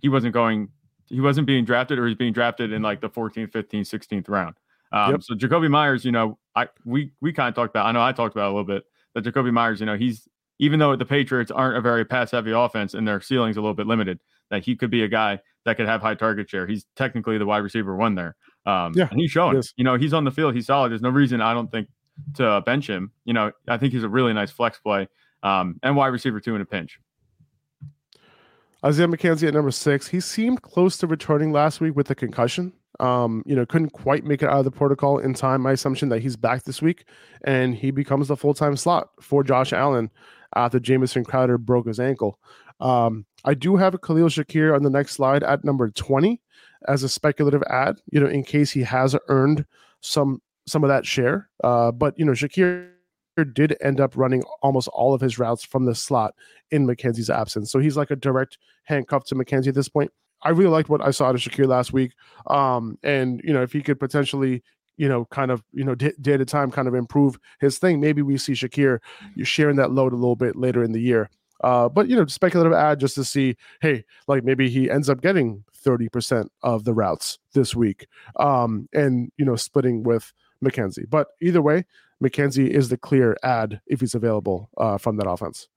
[0.00, 0.68] he wasn't going
[1.12, 4.56] he wasn't being drafted or he's being drafted in like the 14th, 15th, 16th round.
[4.92, 5.22] Um, Yep.
[5.22, 8.12] so Jakobi Meyers, you know, I we we kind of talked about I know I
[8.12, 11.04] talked about it a little bit that Jakobi Meyers, you know, he's even though the
[11.04, 14.20] Patriots aren't a very pass heavy offense and their ceiling's a little bit limited,
[14.50, 16.66] that he could be a guy that could have high target share.
[16.66, 18.36] He's technically the wide receiver one there.
[18.66, 20.54] Um, Yeah, and he's showing, he you know, he's on the field.
[20.54, 20.90] He's solid.
[20.90, 21.88] There's no reason I don't think
[22.34, 23.12] to bench him.
[23.24, 25.08] You know, I think he's a really nice flex play
[25.42, 26.98] um, and wide receiver two in a pinch.
[28.84, 30.08] Isaiah McKenzie at number six.
[30.08, 32.72] He seemed close to returning last week with a concussion.
[33.00, 35.62] Um, you know, couldn't quite make it out of the protocol in time.
[35.62, 37.04] My assumption that he's back this week
[37.44, 40.10] and he becomes the full time slot for Josh Allen
[40.54, 42.38] after Jamison Crowder broke his ankle.
[42.80, 46.40] Um, I do have Khalil Shakir on the next slide at number 20
[46.88, 49.64] as a speculative ad, you know, in case he has earned
[50.00, 51.48] some some of that share.
[51.62, 52.90] Uh, but you know, Shakir
[53.36, 56.34] did end up running almost all of his routes from the slot
[56.70, 57.70] in McKenzie's absence.
[57.70, 60.10] So he's like a direct handcuff to McKenzie at this point.
[60.42, 62.12] I really liked what I saw out of Shakir last week.
[62.48, 64.62] Um, and you know, if he could potentially,
[64.96, 68.22] you know, kind of, you know, day, to time kind of improve his thing, maybe
[68.22, 68.98] we see Shakir
[69.42, 71.30] sharing that load a little bit later in the year.
[71.62, 75.20] Uh, but you know, speculative ad just to see, hey, like maybe he ends up
[75.20, 78.06] getting 30% of the routes this week.
[78.36, 81.08] Um, and you know, splitting with McKenzie.
[81.08, 81.84] But either way,
[82.22, 85.68] McKenzie is the clear ad if he's available uh, from that offense.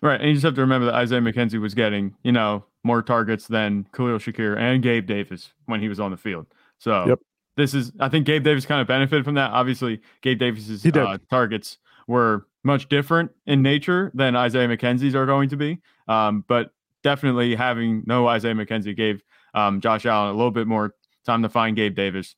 [0.00, 0.20] Right.
[0.20, 3.46] And you just have to remember that Isaiah McKenzie was getting, you know, more targets
[3.48, 6.46] than Khalil Shakir and Gabe Davis when he was on the field.
[6.78, 7.18] So Yep.
[7.56, 9.50] this is, I think Gabe Davis kind of benefited from that.
[9.50, 15.48] Obviously, Gabe Davis's uh, targets were much different in nature than Isaiah McKenzie's are going
[15.48, 15.78] to be.
[16.06, 16.70] Um, but
[17.02, 19.22] definitely having no Isaiah McKenzie gave
[19.54, 20.94] um, Josh Allen a little bit more
[21.26, 22.36] time to find Gabe Davis.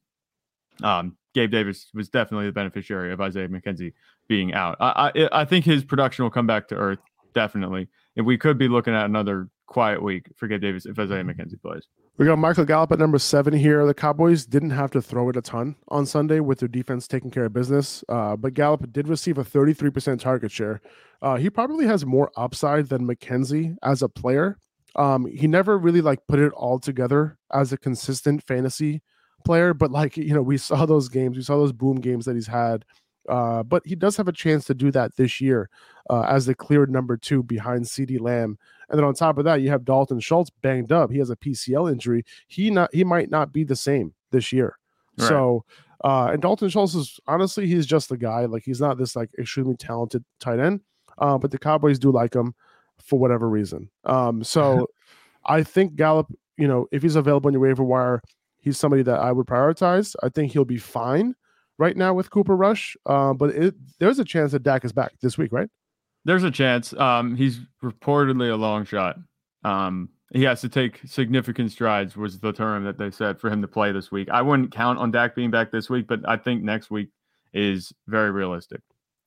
[0.82, 3.92] Um, Gabe Davis was definitely the beneficiary of Isaiah McKenzie
[4.28, 4.76] being out.
[4.80, 6.98] I, I I think his production will come back to earth
[7.34, 7.88] definitely.
[8.16, 11.60] And we could be looking at another quiet week for Gabe Davis if Isaiah McKenzie
[11.60, 11.86] plays.
[12.18, 13.86] We got Michael Gallup at number seven here.
[13.86, 17.30] The Cowboys didn't have to throw it a ton on Sunday with their defense taking
[17.30, 20.82] care of business, uh, but Gallup did receive a 33% target share.
[21.22, 24.58] Uh, he probably has more upside than McKenzie as a player.
[24.96, 29.02] Um, he never really like put it all together as a consistent fantasy
[29.44, 32.34] player, but like you know, we saw those games, we saw those boom games that
[32.34, 32.84] he's had.
[33.28, 35.68] Uh, but he does have a chance to do that this year
[36.08, 38.58] uh, as the clear number two behind CeeDee Lamb
[38.90, 41.10] and then on top of that, you have Dalton Schultz banged up.
[41.10, 42.24] He has a PCL injury.
[42.48, 44.76] He not he might not be the same this year.
[45.16, 45.28] Right.
[45.28, 45.64] So
[46.02, 48.46] uh and Dalton Schultz is honestly he's just a guy.
[48.46, 50.80] Like he's not this like extremely talented tight end.
[51.18, 52.54] Uh, but the Cowboys do like him
[52.98, 53.88] for whatever reason.
[54.04, 54.90] Um so
[55.46, 56.26] I think Gallup,
[56.58, 58.22] you know, if he's available on your waiver wire,
[58.60, 60.14] he's somebody that I would prioritize.
[60.22, 61.34] I think he'll be fine
[61.78, 62.96] right now with Cooper Rush.
[63.06, 65.68] Uh, but it, there's a chance that Dak is back this week, right?
[66.24, 66.92] There's a chance.
[66.94, 69.16] Um, he's reportedly a long shot.
[69.64, 73.62] Um, he has to take significant strides, was the term that they said for him
[73.62, 74.28] to play this week.
[74.30, 77.08] I wouldn't count on Dak being back this week, but I think next week
[77.52, 78.80] is very realistic.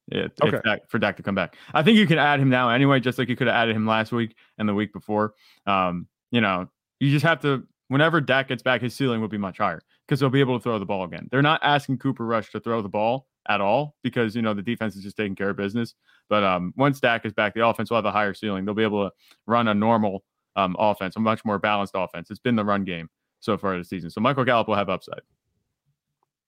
[0.09, 0.57] If, Okay.
[0.57, 2.99] if Dak, for Dak to come back, I think you can add him now anyway,
[2.99, 5.33] just like you could have added him last week and the week before.
[5.65, 6.69] Um, you know,
[6.99, 7.67] you just have to.
[7.89, 10.63] Whenever Dak gets back, his ceiling will be much higher because he'll be able to
[10.63, 11.27] throw the ball again.
[11.31, 14.61] They're not asking Cooper Rush to throw the ball at all because you know the
[14.61, 15.95] defense is just taking care of business.
[16.29, 18.65] But um, once Dak is back, the offense will have a higher ceiling.
[18.65, 19.15] They'll be able to
[19.45, 20.23] run a normal
[20.55, 22.29] um, offense, a much more balanced offense.
[22.29, 24.09] It's been the run game so far this season.
[24.09, 25.21] So Michael Gallup will have upside.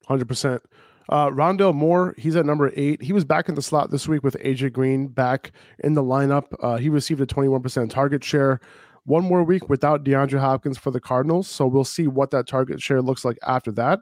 [0.07, 0.61] Hundred percent.
[1.09, 3.01] Uh, Rondale Moore, he's at number eight.
[3.01, 6.45] He was back in the slot this week with AJ Green back in the lineup.
[6.61, 8.59] Uh, he received a 21% target share.
[9.05, 12.81] One more week without DeAndre Hopkins for the Cardinals, so we'll see what that target
[12.81, 13.99] share looks like after that.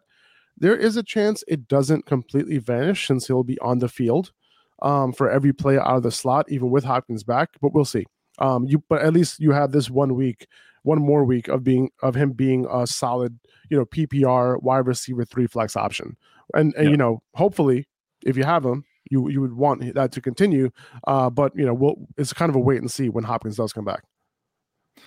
[0.57, 4.31] There is a chance it doesn't completely vanish since he'll be on the field
[4.81, 7.49] um, for every play out of the slot, even with Hopkins back.
[7.61, 8.05] But we'll see.
[8.39, 10.47] Um, you, but at least you have this one week,
[10.83, 13.37] one more week of being of him being a solid,
[13.69, 16.15] you know, PPR wide receiver three flex option
[16.53, 16.91] and and Yeah.
[16.91, 17.87] you know hopefully
[18.25, 20.69] if you have him you you would want that to continue
[21.07, 23.71] uh but you know we'll it's kind of a wait and see when hopkins does
[23.73, 24.03] come back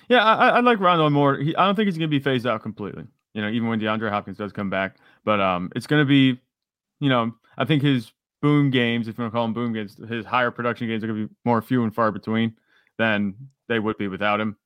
[0.08, 1.36] Yeah, I, I- like Rondale Moore.
[1.38, 3.04] He, I don't think he's going to be phased out completely.
[3.34, 6.40] You know, even when DeAndre Hopkins does come back, but um, it's going to be,
[7.00, 9.96] you know, I think his boom games, if you want to call them boom games,
[10.08, 12.54] his higher production games are going to be more few and far between
[12.98, 13.34] than
[13.68, 14.56] they would be without him,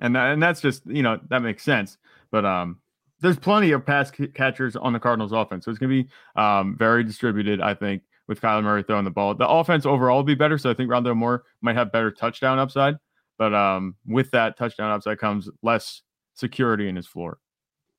[0.00, 1.96] and that, and that's just you know that makes sense.
[2.30, 2.78] But um,
[3.20, 6.10] there's plenty of pass c- catchers on the Cardinals offense, so it's going to be
[6.36, 7.62] um very distributed.
[7.62, 10.58] I think with Kyler Murray throwing the ball, the offense overall will be better.
[10.58, 12.96] So I think Rondale Moore might have better touchdown upside.
[13.38, 16.02] But um, with that touchdown upside comes less
[16.34, 17.38] security in his floor.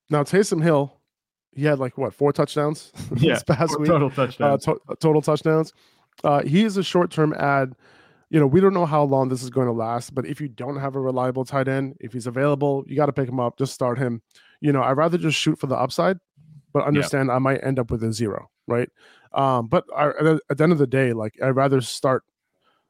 [0.09, 0.99] now taysom hill
[1.53, 3.87] he had like what four touchdowns Yeah, this past week?
[3.87, 4.65] total uh, touchdowns.
[4.65, 5.73] to- total touchdowns.
[6.23, 7.73] Uh he is a short-term ad
[8.29, 10.47] you know we don't know how long this is going to last but if you
[10.49, 13.57] don't have a reliable tight end if he's available you got to pick him up
[13.57, 14.21] just start him.
[14.61, 16.17] You know i'd rather just shoot for the upside
[16.73, 18.89] but understand i might end up with a zero right?
[19.33, 22.23] Um but I, at the- at the end of the day like i'd rather start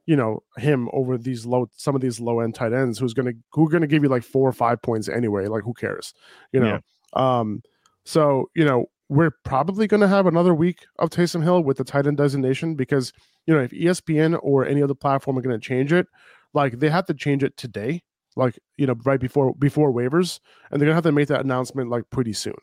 [0.05, 3.33] you know him over these low some of these low end tight ends who's gonna
[3.51, 6.13] who gonna give you like four or five points anyway like who cares
[6.51, 6.79] you know?
[7.13, 7.61] Um
[8.05, 12.07] so you know we're probably gonna have another week of Taysom Hill with the tight
[12.07, 13.13] end designation because
[13.45, 16.07] you know if ESPN or any other platform are gonna change it
[16.53, 18.01] like they have to change it today
[18.35, 20.39] like you know right before before waivers
[20.71, 22.55] and they're gonna have to make that announcement like pretty soon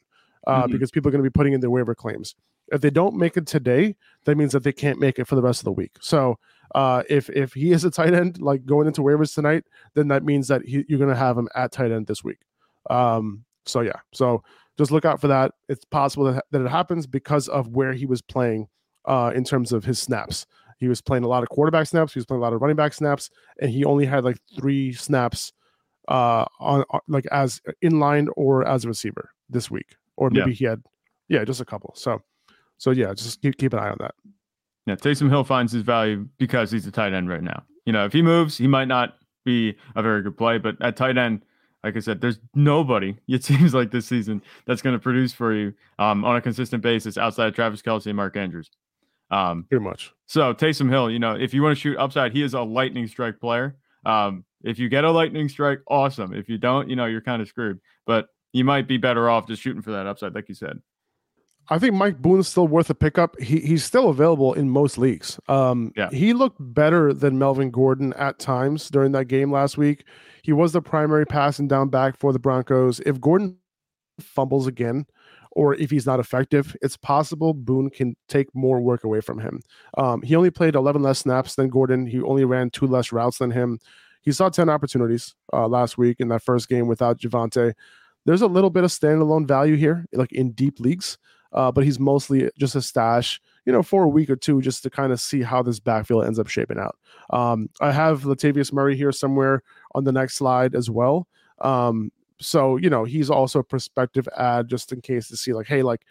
[0.47, 0.73] uh, Mhm.
[0.73, 2.35] because people are going to be putting in their waiver claims
[2.73, 5.43] if they don't make it today that means that they can't make it for the
[5.43, 6.37] rest of the week so
[6.75, 10.25] uh, if if he is a tight end like going into waivers tonight, then that
[10.25, 12.39] means that he, you're going to have him at tight end this week.
[12.89, 14.43] Um, so yeah, so
[14.79, 15.53] just look out for that.
[15.69, 18.69] It's possible that, that it happens because of where he was playing
[19.05, 20.47] uh, in terms of his snaps.
[20.79, 22.15] He was playing a lot of quarterback snaps.
[22.15, 23.29] He was playing a lot of running back snaps,
[23.61, 25.53] and he only had like three snaps
[26.09, 30.41] uh, on, on like as in line or as a receiver this week, or Yeah.
[30.47, 30.83] maybe he had
[31.29, 31.93] yeah just a couple.
[31.97, 32.23] So
[32.83, 34.15] so yeah, just keep keep an eye on that.
[34.87, 37.63] Yeah, Taysom Hill finds his value because he's a tight end right now.
[37.87, 40.97] You know, if he moves, he might not be a very good play, but at
[40.97, 41.45] tight end,
[41.85, 45.55] like I said, there's nobody, it seems like this season, that's going to produce for
[45.55, 48.69] you um, on a consistent basis outside of Travis Kelce and Mark Andrews.
[49.31, 50.13] Um, Pretty much.
[50.27, 53.07] so Taysom Hill, you know, if you want to shoot upside, he is a lightning
[53.07, 53.77] strike player.
[54.05, 56.35] Um, if you get a lightning strike, awesome.
[56.35, 57.79] If you don't, you know, you're kind of screwed.
[58.07, 60.81] But you might be better off just shooting for that upside, like you said.
[61.73, 63.41] I think Mike Boone's still worth a pickup.
[63.41, 65.41] He he's still available in most leagues.
[65.49, 66.11] Um, Yeah.
[66.11, 70.05] he looked better than Melvin Gordon at times during that game last week.
[70.43, 73.01] He was the primary passing down back for the Broncos.
[73.07, 73.57] If Gordon
[74.21, 75.07] fumbles again,
[75.53, 79.61] or if he's not effective, it's possible Boone can take more work away from him.
[79.97, 82.07] Um, he only played 11 less snaps than Gordon.
[82.07, 83.79] He only ran two less routes than him.
[84.21, 87.73] He saw 10 opportunities uh, last week in that first game without Javonte.
[88.27, 91.17] There's a little bit of standalone value here, like in deep leagues
[91.53, 94.83] uh, but he's mostly just a stash, you know, for a week or two just
[94.83, 96.97] to kind of see how this backfield ends up shaping out.
[97.31, 99.63] Um, I have Latavius Murray here somewhere
[99.95, 101.29] on the next slide as well.
[101.61, 102.11] Um,
[102.41, 105.83] so, you know, he's also a prospective ad just in case to see, like, hey,
[105.83, 106.03] like,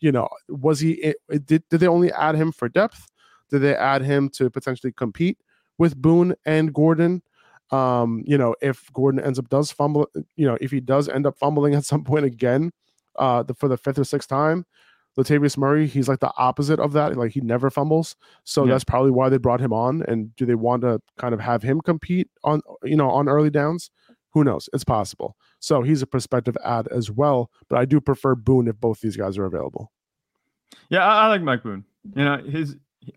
[0.00, 3.08] you know, was he, did, did they only add him for depth?
[3.50, 5.38] Did they add him to potentially compete
[5.78, 7.22] with Boone and Gordon?
[7.70, 11.26] Um, you know, if Gordon ends up does fumble, you know, if he does end
[11.26, 12.70] up fumbling at some point again,
[13.16, 14.64] uh, the, for the fifth or sixth time,
[15.18, 17.16] Latavius Murray, he's like the opposite of that.
[17.16, 18.14] Like he never fumbles.
[18.44, 18.72] So Yeah.
[18.72, 20.02] that's probably why they brought him on.
[20.06, 23.50] And do they want to kind of have him compete on, you know, on early
[23.50, 23.90] downs?
[24.34, 24.68] Who knows?
[24.72, 25.36] It's possible.
[25.58, 27.50] So he's a prospective ad as well.
[27.68, 29.90] But I do prefer Boone if both these guys are available.
[30.90, 31.84] Yeah, I, I like Mike Boone.
[32.14, 32.76] You know, his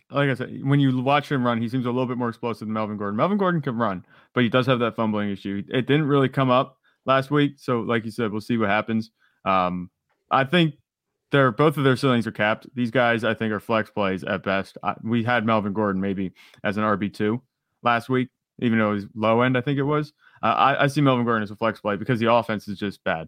[0.09, 2.67] like I said, when you watch him run, he seems a little bit more explosive
[2.67, 3.17] than Melvin Gordon.
[3.17, 5.63] Melvin Gordon can run, but he does have that fumbling issue.
[5.67, 9.11] It didn't really come up last week, so like you said, we'll see what happens.
[9.43, 9.89] Um,
[10.29, 10.75] I think
[11.31, 12.67] they're both of their ceilings are capped.
[12.75, 14.77] These guys, I think, are flex plays at best.
[14.83, 16.31] I, we had Melvin Gordon maybe
[16.63, 17.41] as an RB two
[17.83, 19.57] last week, even though he's low end.
[19.57, 20.13] I think it was.
[20.43, 23.03] Uh, I, I see Melvin Gordon as a flex play because the offense is just
[23.03, 23.27] bad.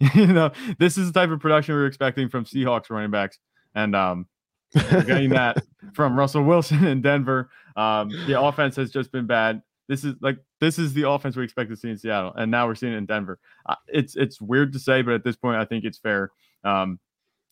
[0.14, 3.38] you know, this is the type of production we are expecting from Seahawks running backs,
[3.74, 4.26] and um,
[4.74, 7.50] we're getting that from Russell Wilson in Denver.
[7.76, 9.62] Um, the offense has just been bad.
[9.88, 12.66] This is like this is the offense we expect to see in Seattle, and now
[12.66, 13.40] we're seeing it in Denver.
[13.66, 16.30] Uh, it's it's weird to say, but at this point, I think it's fair.
[16.62, 17.00] Um,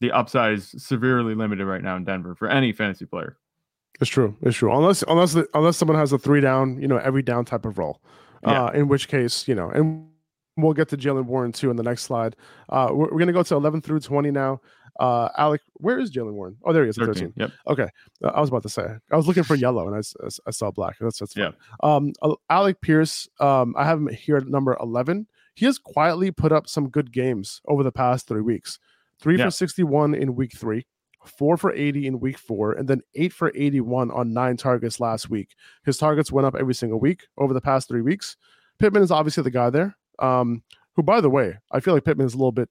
[0.00, 3.37] the upside is severely limited right now in Denver for any fantasy player.
[4.00, 4.37] It's true.
[4.42, 4.74] It's true.
[4.76, 7.78] Unless unless the, unless someone has a three down, you know, every down type of
[7.78, 8.02] role.
[8.46, 8.64] Yeah.
[8.66, 10.06] Uh, in which case, you know, and
[10.59, 12.37] we'll get to Jaylen Warren too in the next slide.
[12.68, 14.61] Uh, we're, we're gonna go to eleven through twenty now.
[15.00, 16.56] Uh, Alec, where is Jaylen Warren?
[16.64, 16.96] Oh, there he is.
[16.96, 17.14] 13.
[17.14, 17.32] 13.
[17.37, 17.50] Yep.
[17.66, 17.88] Okay,
[18.24, 19.96] Uh, I was about to say I was looking for yellow and
[20.46, 20.96] I saw black.
[21.00, 21.50] That's that's Yeah.
[21.82, 22.12] fine.
[22.20, 23.28] Um, Alec Pierce.
[23.40, 25.26] Um, I have him here at number eleven.
[25.54, 28.78] He has quietly put up some good games over the past three weeks.
[29.20, 29.46] Three Yeah.
[29.46, 30.87] for sixty-one in week three,
[31.24, 35.31] four for eighty in week four, and then eight for eighty-one on nine targets last
[35.31, 35.55] week.
[35.85, 38.37] His targets went up every single week over the past three weeks.
[38.79, 39.96] Pittman is obviously the guy there.
[40.18, 40.62] Um,
[40.94, 42.68] who, by the way, I feel like Pittman is a little bit.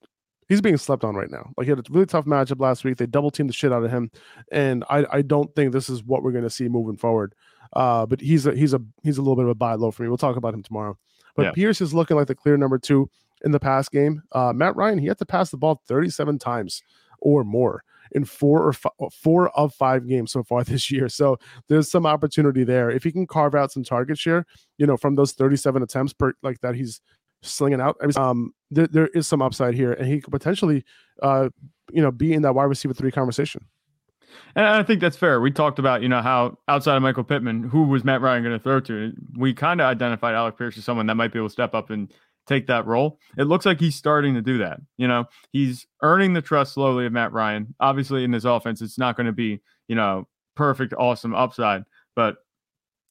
[0.48, 1.52] He's being slept on right now.
[1.58, 2.98] Like he had a really tough matchup last week.
[2.98, 4.12] They double teamed the shit out of him,
[4.52, 7.34] and I, I don't think this is what we're going to see moving forward.
[7.74, 10.04] Uh, but he's a he's a he's a little bit of a buy low for
[10.04, 10.10] me.
[10.10, 10.98] We'll talk about him tomorrow.
[11.36, 11.52] But Yeah.
[11.54, 13.10] Pierce is looking like the clear number two
[13.46, 14.22] in the pass game.
[14.32, 16.82] Uh, Matt Ryan he had to pass the ball 37 times
[17.20, 21.08] or more in four or fi- four of five games so far this year.
[21.08, 21.38] So
[21.70, 24.46] there's some opportunity there if he can carve out some target share.
[24.78, 27.02] You know, from those 37 attempts per like that he's
[27.42, 27.98] slinging out.
[28.02, 30.84] I mean, um, there, there is some upside here, and he could potentially,
[31.22, 31.50] uh,
[31.92, 33.66] you know, be in that wide receiver three conversation.
[34.56, 35.40] And I think that's fair.
[35.40, 38.58] We talked about, you know, how outside of Michael Pittman, who was Matt Ryan going
[38.58, 39.14] to throw to?
[39.38, 41.90] We kind of identified Alec Pierce as someone that might be able to step up
[41.90, 42.12] and
[42.48, 43.20] take that role.
[43.38, 44.80] It looks like he's starting to do that.
[44.98, 47.74] You know, he's earning the trust slowly of Matt Ryan.
[47.80, 51.84] Obviously, in this offense, it's not going to be, you know, perfect, awesome upside,
[52.16, 52.38] but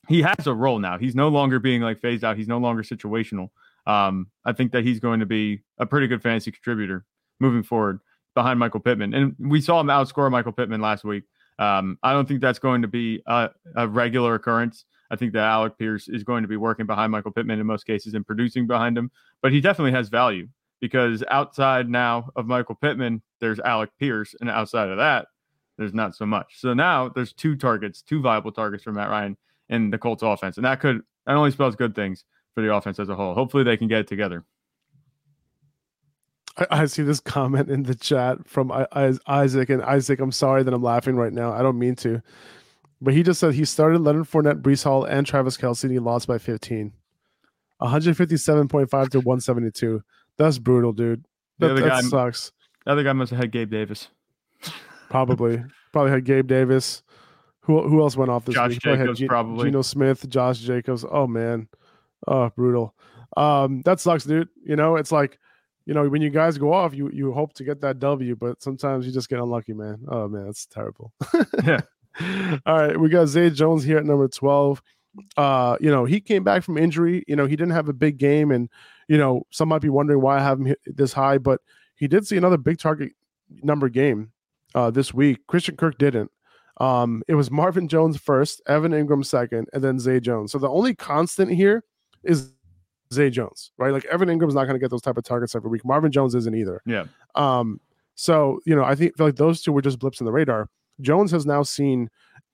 [0.09, 0.99] he has a role now.
[0.99, 2.37] He's no longer being like phased out.
[2.37, 3.51] He's no longer situational.
[3.87, 7.05] Um, I think that he's going to be a pretty good fantasy contributor
[7.41, 8.01] moving forward
[8.35, 9.15] behind Michael Pittman.
[9.15, 11.25] And we saw him outscore Michael Pittman last week.
[11.59, 14.85] Um, I don't think that's going to be a, a regular occurrence.
[15.15, 17.87] I think that Alec Pierce is going to be working behind Michael Pittman in most
[17.87, 20.49] cases and producing behind him, but he definitely has value
[20.81, 25.29] because outside now of Michael Pittman, there's Alec Pierce, and outside of that,
[25.79, 26.59] there's not so much.
[26.59, 29.37] So now there's two targets, two viable targets for Matt Ryan
[29.69, 32.25] in the Colts offense, and that could that only spells good things
[32.55, 33.35] for the offense as a whole.
[33.35, 34.45] Hopefully, they can get it together.
[36.71, 38.71] I, see this comment in the chat from
[39.27, 41.53] Isaac, and Isaac, I'm sorry that I'm laughing right now.
[41.53, 42.23] I don't mean to,
[43.05, 45.99] but he just said he started Leonard Fournette, Breece Hall, and Travis Kelce, and he
[45.99, 46.93] lost by 15,
[47.81, 50.03] 157.5 to 172.
[50.39, 51.25] That's brutal, dude.
[51.59, 52.53] The That, other that guy- sucks.
[52.85, 54.09] The other guy must have had Gabe Davis.
[55.09, 57.03] Probably, probably had Gabe Davis.
[57.61, 58.83] Who who else went off this Josh week?
[58.83, 59.65] Probably had Jacobs, probably.
[59.69, 61.05] Geno Smith, Josh Jacobs.
[61.11, 61.69] Oh man,
[62.27, 62.95] oh brutal.
[63.37, 64.49] Um, that sucks, dude.
[64.67, 65.39] You know, it's like,
[65.87, 68.63] you know, when you guys go off, you you hope to get that W, but
[68.63, 70.01] sometimes you just get unlucky, man.
[70.09, 71.13] Oh man, that's terrible.
[71.65, 71.81] Yeah.
[72.67, 74.83] All right, we got Zay Jones here at number twelve.
[75.37, 77.25] Uh, you know, he came back from injury.
[77.27, 78.69] You know, he didn't have a big game, and
[79.09, 81.61] you know, some might be wondering why I have him this high, but
[81.97, 83.13] he did see another big target
[83.63, 84.33] number game
[84.75, 85.47] uh, this week.
[85.47, 86.31] Christian Kirk didn't.
[86.79, 90.53] Um, it was Marvin Jones first, Evan Engram second, and then Zay Jones.
[90.53, 91.85] So the only constant here
[92.25, 92.51] is
[93.13, 93.93] Zay Jones, right?
[93.93, 95.85] Like Evan Engram's not going to get those type of targets every week.
[95.85, 96.83] Marvin Jones isn't either.
[96.85, 97.05] Yeah.
[97.35, 97.81] Um,
[98.17, 100.69] so you know, I think feel like those two were just blips in the radar.
[101.01, 102.09] Jones has now seen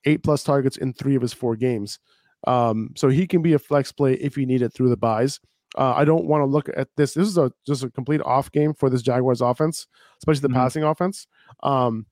[0.04, 1.98] eight plus targets in three of his four games.
[2.46, 5.40] Um, so he can be a flex play if you need it through the byes.
[5.76, 7.14] Uh, I don't want to look at this.
[7.14, 9.86] This is a just a complete off game for this Jaguars offense,
[10.18, 10.56] especially the mm-hmm.
[10.56, 11.26] passing offense.
[11.62, 12.06] Um,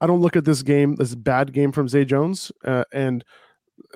[0.00, 3.24] I don't look at this game this bad game from Zay Jones, uh, and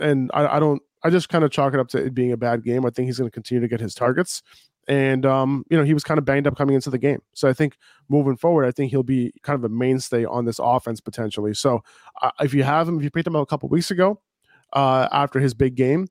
[0.01, 0.81] and I, I don't.
[1.03, 2.87] I just kind of chalk it up to it being a bad game.
[2.87, 4.43] I think he's going to continue to get his targets,
[4.89, 7.21] and um, you know he was kind of banged up coming into the game.
[7.35, 7.77] So I think
[8.09, 11.55] moving forward, I think he'll be kind of a mainstay on this offense potentially.
[11.55, 11.83] So
[12.23, 14.21] uh, if you have him, if you picked him up a couple weeks ago
[14.73, 16.07] uh, after his big game,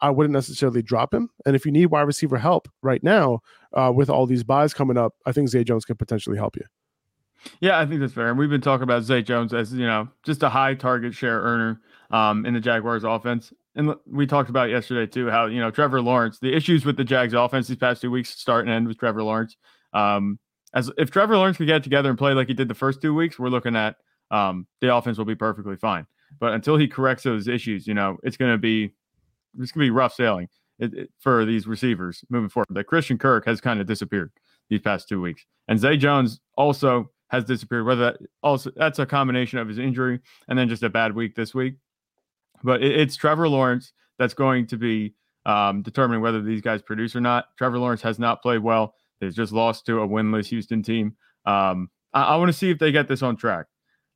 [0.00, 1.30] I wouldn't necessarily drop him.
[1.44, 3.40] And if you need wide receiver help right now
[3.72, 6.64] uh, with all these byes coming up, I think Zay Jones can potentially help you.
[7.60, 8.28] Yeah, I think that's fair.
[8.28, 11.40] And we've been talking about Zay Jones as you know just a high target share
[11.40, 13.52] earner um, in the Jaguars offense.
[13.74, 17.04] And we talked about yesterday too how you know Trevor Lawrence, the issues with the
[17.04, 19.56] Jags offense these past two weeks, start and end with Trevor Lawrence.
[19.92, 20.38] Um,
[20.74, 23.14] as if Trevor Lawrence could get together and play like he did the first two
[23.14, 23.96] weeks, we're looking at
[24.30, 26.06] um, the offense will be perfectly fine.
[26.40, 28.92] But until he corrects those issues, you know, it's going to be
[29.58, 30.48] it's going to be rough sailing
[30.78, 32.66] it, it, for these receivers moving forward.
[32.70, 34.30] That Christian Kirk has kind of disappeared
[34.68, 37.86] these past two weeks, and Zay Jones also has disappeared.
[37.86, 41.34] Whether that also that's a combination of his injury and then just a bad week
[41.34, 41.74] this week.
[42.62, 45.14] But it, it's Trevor Lawrence that's going to be
[45.46, 47.56] um, determining whether these guys produce or not.
[47.56, 48.94] Trevor Lawrence has not played well.
[49.20, 51.16] They've just lost to a winless Houston team.
[51.44, 53.66] Um, I, I want to see if they get this on track.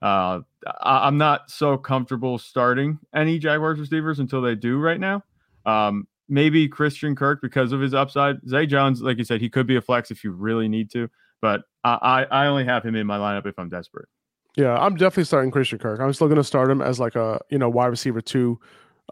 [0.00, 0.40] Uh,
[0.80, 5.22] I, am not so comfortable starting any Jaguars receivers until they do right now.
[5.64, 8.36] Um, maybe Christian Kirk because of his upside.
[8.48, 11.08] Zay Jones, like you said, he could be a flex if you really need to,
[11.40, 14.08] but I, I only have him in my lineup if I'm desperate.
[14.56, 16.00] Yeah, I'm definitely starting Christian Kirk.
[16.00, 18.60] I'm still going to start him as like a you know wide receiver two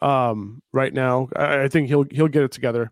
[0.03, 1.29] um, right now.
[1.35, 2.91] I, I, think he'll he'll get it together.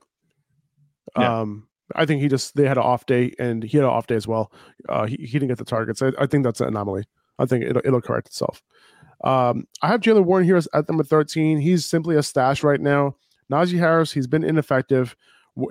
[1.18, 1.40] Yeah.
[1.40, 4.06] Um, I think he just they had an off day and he had an off
[4.06, 4.52] day as well.
[4.88, 6.02] Uh, he, he didn't get the targets.
[6.02, 7.04] I, I think that's an anomaly.
[7.38, 8.62] I think it'll, it'll correct itself.
[9.24, 11.58] Um, I have Jaylen Warren here at number 13.
[11.58, 13.16] He's simply a stash right now.
[13.50, 15.16] Najee Harris, he's been ineffective.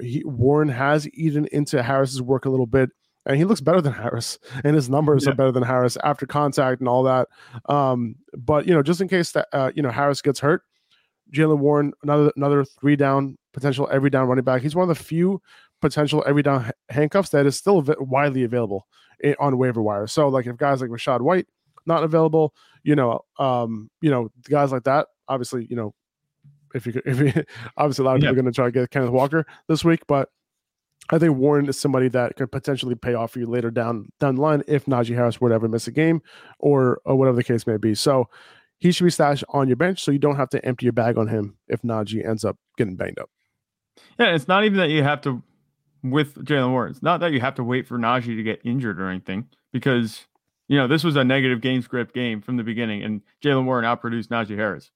[0.02, 2.90] He, Warren has eaten into Harris's work a little bit,
[3.28, 5.32] and he looks better than Harris, and his numbers yeah.
[5.32, 7.28] are better than Harris after contact and all that.
[7.68, 10.64] Um, but you know, just in case that uh, you know Harris gets hurt,
[11.32, 14.62] Jaylen Warren, another another three down potential every down running back.
[14.62, 15.42] He's one of the few
[15.82, 18.88] potential every down handcuffs that is still widely available
[19.40, 20.08] on waiver wire.
[20.08, 21.48] So like if guys like Rachaad White
[21.86, 22.54] not available,
[22.84, 25.94] you know, um, you know, guys like that, obviously, you know,
[26.76, 27.44] if you could, if you,
[27.78, 30.02] obviously a lot of people are going to try to get Kenneth Walker this week,
[30.08, 30.30] but
[31.10, 34.36] I think Warren is somebody that could potentially pay off for you later down down
[34.36, 36.22] the line if Najee Harris would ever miss a game
[36.60, 37.96] or, or whatever the case may be.
[37.96, 38.30] So
[38.80, 41.18] he should be stashed on your bench so you don't have to empty your bag
[41.18, 43.30] on him if Najee ends up getting banged up.
[44.20, 45.42] Yeah, it's not even that you have to
[46.04, 46.92] with Jaylen Warren.
[46.92, 50.26] It's not that you have to wait for Najee to get injured or anything because
[50.68, 53.86] you know this was a negative game script game from the beginning, and Jaylen Warren
[53.86, 54.92] outproduced Najee Harris.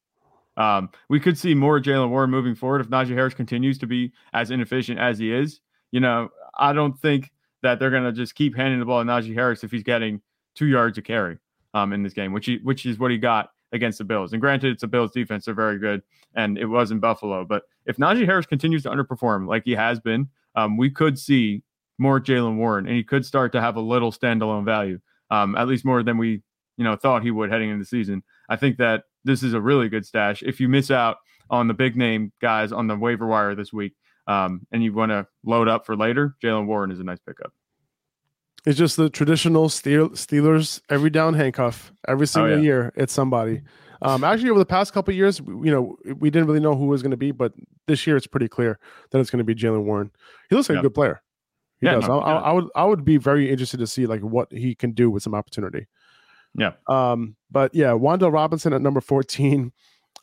[0.57, 4.11] Um, we could see more Jaylen Warren moving forward if Najee Harris continues to be
[4.33, 5.61] as inefficient as he is.
[5.91, 7.31] You know, I don't think
[7.61, 10.21] that they're going to just keep handing the ball to Najee Harris if he's getting
[10.55, 11.37] two yards of carry
[11.73, 14.33] um, in this game, which he, which is what he got against the Bills.
[14.33, 16.01] And granted, it's a Bills defense; they're very good,
[16.35, 17.45] and it was in Buffalo.
[17.45, 21.63] But if Najee Harris continues to underperform like he has been, um, we could see
[21.97, 25.67] more Jaylen Warren, and he could start to have a little standalone value, um, at
[25.67, 26.41] least more than we
[26.77, 28.23] you know thought he would heading into the season.
[28.49, 30.41] I think that this is a really good stash.
[30.43, 31.17] If you miss out
[31.49, 33.93] on the big name guys on the waiver wire this week,
[34.27, 37.53] um, and you want to load up for later, Jaylen Warren is a nice pickup.
[38.65, 42.61] It's just the traditional Steelers every down handcuff every oh, single oh, yeah.
[42.61, 42.93] year.
[42.95, 43.61] It's somebody.
[44.03, 47.01] Um, actually, over the past couple years, you know, we didn't really know who was
[47.01, 47.53] going to be, but
[47.87, 48.79] this year it's pretty clear
[49.11, 50.11] that it's going to be Jaylen Warren.
[50.49, 50.83] He looks like yep.
[50.83, 51.21] a good player.
[51.79, 52.07] He yeah, does.
[52.07, 54.91] No, I, I, would I would be very interested to see like what he can
[54.91, 55.87] do with some opportunity.
[56.55, 56.73] Yeah.
[56.87, 59.71] Um, but yeah, Wan'Dale Robinson at number 14.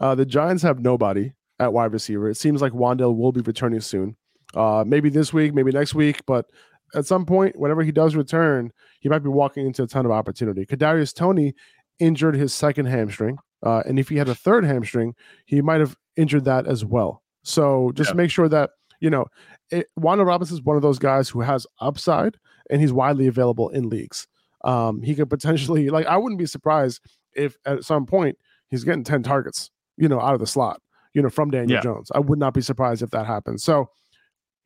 [0.00, 2.28] Uh, the Giants have nobody at wide receiver.
[2.28, 4.16] It seems like Wan'Dale will be returning soon.
[4.54, 6.46] Uh, maybe this week, maybe next week, but
[6.94, 10.12] at some point, whenever he does return, he might be walking into a ton of
[10.12, 10.64] opportunity.
[10.64, 11.54] Kadarius Toney
[11.98, 15.96] injured his second hamstring, uh, and if he had a third hamstring, he might have
[16.16, 17.22] injured that as well.
[17.42, 18.16] So just yeah.
[18.16, 19.26] make sure that you know,
[19.70, 22.36] it, Wan'Dale Robinson is one of those guys who has upside,
[22.70, 24.26] and he's widely available in leagues.
[24.64, 27.00] Um, he could potentially like I wouldn't be surprised
[27.34, 28.38] if at some point
[28.70, 30.80] he's getting ten targets, you know, out of the slot
[31.18, 31.82] you know, from Daniel Yeah.
[31.82, 32.12] Jones.
[32.14, 33.64] I would not be surprised if that happens.
[33.64, 33.90] So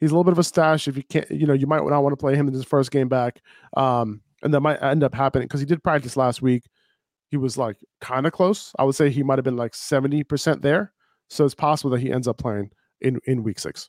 [0.00, 0.86] he's a little bit of a stash.
[0.86, 2.90] If you can't, you know, you might not want to play him in his first
[2.90, 3.40] game back.
[3.74, 6.64] Um, and that might end up happening because he did practice last week.
[7.30, 8.72] He was like kind of close.
[8.78, 10.92] I would say he might have been like 70% there.
[11.30, 13.88] So it's possible that he ends up playing in, in week six.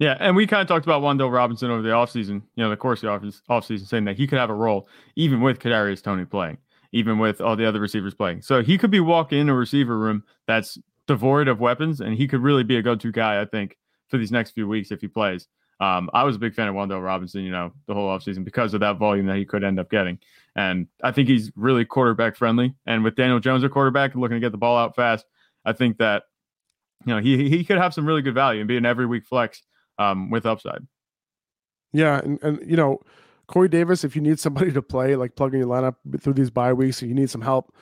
[0.00, 2.76] Yeah, and we kind of talked about Wan'Dale Robinson over the offseason, you know, the
[2.76, 6.02] course of the off- offseason, saying that he could have a role even with Kadarius
[6.02, 6.58] Toney playing,
[6.92, 8.42] even with all the other receivers playing.
[8.42, 10.78] So he could be walking in a receiver room that's
[11.08, 14.30] devoid of weapons, and he could really be a go-to guy, I think, for these
[14.30, 15.48] next few weeks if he plays.
[15.80, 18.74] Um, I was a big fan of Wan'Dale Robinson, you know, the whole offseason because
[18.74, 20.18] of that volume that he could end up getting.
[20.54, 22.74] And I think he's really quarterback friendly.
[22.86, 25.24] And with Daniel Jones a quarterback looking to get the ball out fast,
[25.64, 26.24] I think that
[27.06, 29.24] you know he he could have some really good value and be an every week
[29.24, 29.62] flex
[29.98, 30.86] um, with upside.
[31.92, 33.00] Yeah, and, and you know,
[33.46, 36.50] Corey Davis, if you need somebody to play, like plug in your lineup through these
[36.50, 37.72] bye weeks, and you need some help,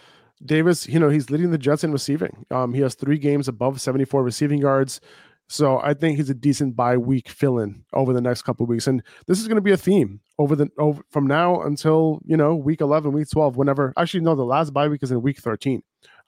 [0.45, 2.45] Davis, you know, he's leading the Jets in receiving.
[2.51, 5.01] Um, he has three games above 74 receiving yards.
[5.49, 8.89] So I think he's a decent bye week fill-in over the next couple of weeks,
[8.89, 12.37] and this is going to be a theme over the over from now until you
[12.37, 13.93] know week 11, week 12, whenever.
[13.97, 15.83] Actually, no, the last bye week is in week 13.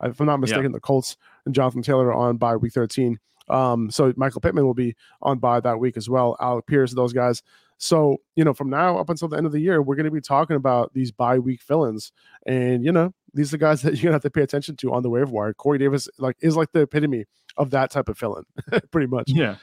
[0.04, 3.18] If I'm not mistaken, the Colts and Jonathan Taylor are on bye week 13.
[3.48, 6.36] Um, so Michael Pittman will be on bye that week as well.
[6.40, 7.42] Alec Pierce, those guys.
[7.78, 10.10] So, you know, from now up until the end of the year, we're going to
[10.10, 12.12] be talking about these bye week fill-ins.
[12.44, 14.92] And, you know, these are the guys that you're to have to pay attention to
[14.92, 15.54] on the waiver wire.
[15.54, 17.24] Corey Davis like is like the epitome
[17.56, 18.44] of that type of fill-in,
[18.90, 19.24] pretty much.
[19.28, 19.56] Yeah.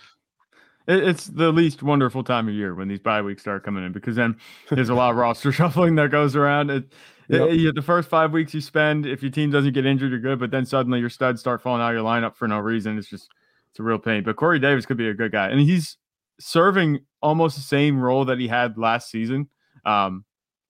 [0.88, 4.16] It's the least wonderful time of year when these bye weeks start coming in because
[4.18, 4.38] then
[4.70, 6.70] there's a lot of roster shuffling that goes around.
[6.70, 6.94] It,
[7.28, 7.50] Yep.
[7.50, 10.20] it- you- the first five weeks you spend, if your team doesn't get injured, you're
[10.20, 10.38] good.
[10.40, 13.00] But then suddenly your studs start falling out of your lineup for no reason.
[13.00, 13.30] It's just
[13.72, 14.22] it's a real pain.
[14.24, 15.98] But Corey Davis could be a good guy, and he's
[16.40, 19.50] serving almost the same role that he had last season.
[19.86, 20.24] Um,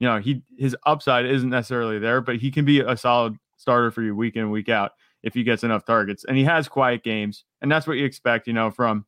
[0.05, 3.89] you know, he his upside isn't necessarily there, but he can be a solid starter
[3.89, 4.91] for you week in week out
[5.23, 6.25] if he gets enough targets.
[6.25, 9.07] And he has quiet games, and that's what you expect, you know, from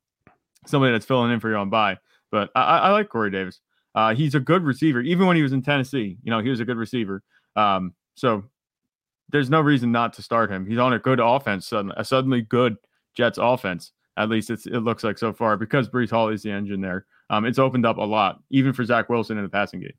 [0.65, 1.97] somebody that's filling in for you on bye.
[2.31, 3.61] But I, I I like Corey Davis.
[3.93, 5.01] Uh, he's a good receiver.
[5.01, 7.21] Even when he was in Tennessee, you know, he was a good receiver.
[7.55, 8.43] Um, so
[9.29, 10.65] there's no reason not to start him.
[10.65, 12.77] He's on a good offense, suddenly, a suddenly good
[13.13, 13.91] Jets offense.
[14.17, 17.05] At least it's, it looks like so far because Breece Hall is the engine there.
[17.29, 19.93] Um, it's opened up a lot, even for Zach Wilson in the passing game.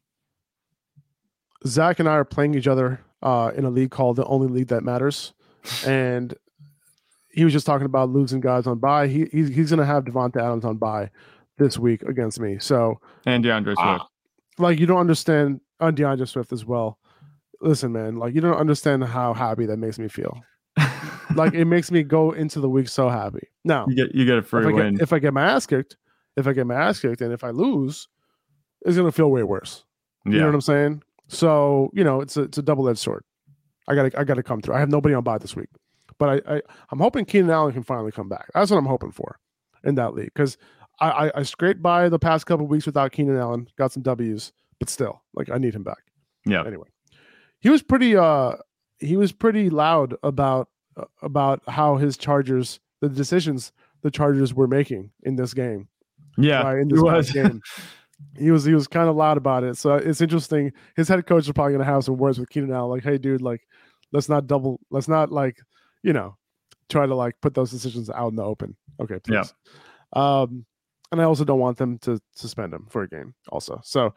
[1.66, 4.68] Zach and I are playing each other uh, in a league called the Only League
[4.68, 5.32] That Matters,
[5.86, 6.34] and
[7.30, 9.06] he was just talking about losing guys on bye.
[9.06, 11.10] He he's, he's going to have Davante Adams on bye
[11.58, 12.58] this week against me.
[12.58, 13.80] So And D'Andre Swift.
[13.80, 14.08] Ah,
[14.58, 16.98] like you don't understand on D'Andre Swift as well.
[17.60, 20.40] Listen, man, like you don't understand how happy that makes me feel.
[21.34, 23.48] Like it makes me go into the week so happy.
[23.62, 24.94] Now, you get you get a free if I, win.
[24.94, 25.96] get, if I get my ass kicked,
[26.36, 28.08] if I get my ass kicked, and if I lose,
[28.82, 29.84] it's gonna feel way worse.
[30.24, 31.02] You know what I'm saying?
[31.28, 33.24] So you know, it's a it's a double edged sword.
[33.86, 34.74] I gotta I gotta come through.
[34.74, 35.68] I have nobody on bye this week,
[36.18, 38.46] but I, I I'm hoping Keenan Allen can finally come back.
[38.54, 39.38] That's what I'm hoping for
[39.84, 40.56] in that league because
[41.00, 44.52] I, I I scraped by the past couple weeks without Keenan Allen, got some W's,
[44.78, 46.02] but still, like I need him back.
[46.46, 46.64] Yeah.
[46.66, 46.88] Anyway,
[47.60, 48.56] he was pretty uh
[48.98, 53.72] he was pretty loud about uh, about how his Chargers the decisions
[54.02, 55.88] the Chargers were making in this game
[56.36, 56.62] Yeah.
[56.62, 57.30] right, in this was.
[57.32, 57.60] game.
[58.36, 59.76] He was he was kind of loud about it.
[59.76, 60.72] So it's interesting.
[60.96, 63.42] His head coach is probably gonna have some words with Keenan Allen, like, hey dude,
[63.42, 63.66] like
[64.12, 65.58] let's not double let's not like,
[66.02, 66.36] you know,
[66.88, 68.76] try to like put those decisions out in the open.
[69.00, 69.44] Okay, Yeah.
[70.12, 70.64] Um
[71.10, 73.80] and I also don't want them to suspend him for a game also.
[73.84, 74.14] So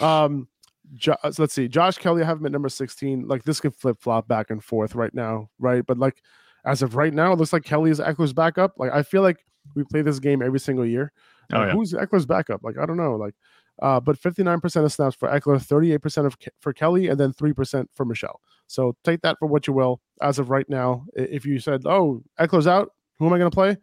[0.00, 0.48] um
[0.94, 1.68] jo- so let's see.
[1.68, 3.28] Josh Kelley, I have him at number 16.
[3.28, 5.84] Like this could flip flop back and forth right now, right?
[5.84, 6.22] But like
[6.64, 8.74] as of right now, it looks like Kelley is Ekeler's backup.
[8.78, 9.44] Like I feel like
[9.74, 11.12] we play this game every single year.
[11.52, 11.72] Oh, yeah.
[11.72, 12.62] Who's Ekeler's backup?
[12.62, 13.16] Like I don't know.
[13.16, 13.34] Like,
[13.80, 18.04] uh, but 59% of snaps for Ekeler, 38% of for Kelley, and then 3% for
[18.04, 18.40] Michel.
[18.66, 20.00] So take that for what you will.
[20.20, 23.54] As of right now, if you said, "Oh, Ekeler's out," who am I going to
[23.54, 23.76] play?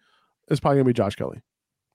[0.50, 1.42] It's probably going to be Josh Kelley.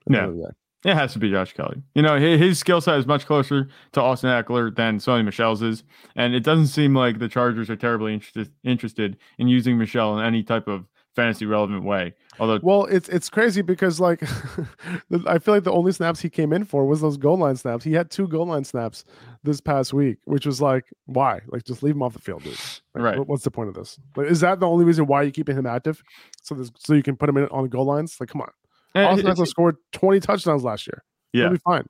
[0.09, 0.23] Yeah.
[0.23, 0.51] end of the day.
[0.85, 1.83] It has to be Josh Kelley.
[1.95, 5.63] You know, his, his skill set is much closer to Austin Ekeler than Sony Michel's
[5.63, 5.83] is.
[6.15, 10.25] And it doesn't seem like the Chargers are terribly interested interested in using Michel in
[10.25, 10.85] any type of
[11.15, 12.15] fantasy relevant way.
[12.39, 14.23] Although, Well, it's it's crazy because like
[15.27, 17.85] I feel like the only snaps he came in for was those goal line snaps.
[17.85, 19.05] He had two goal line snaps
[19.43, 21.41] this past week, which was like, why?
[21.49, 22.53] Like, just leave him off the field, dude.
[22.95, 23.19] Like, Right.
[23.19, 23.99] what- What's the point of this?
[24.17, 26.03] Like, is that the only reason why you're keeping him active?
[26.43, 28.17] So this, so you can put him in on the goal lines?
[28.19, 28.51] Like, come on.
[28.95, 31.03] eh, Austin Ekeler scored 20 touchdowns last year.
[31.33, 31.85] yeah, He'll be fine.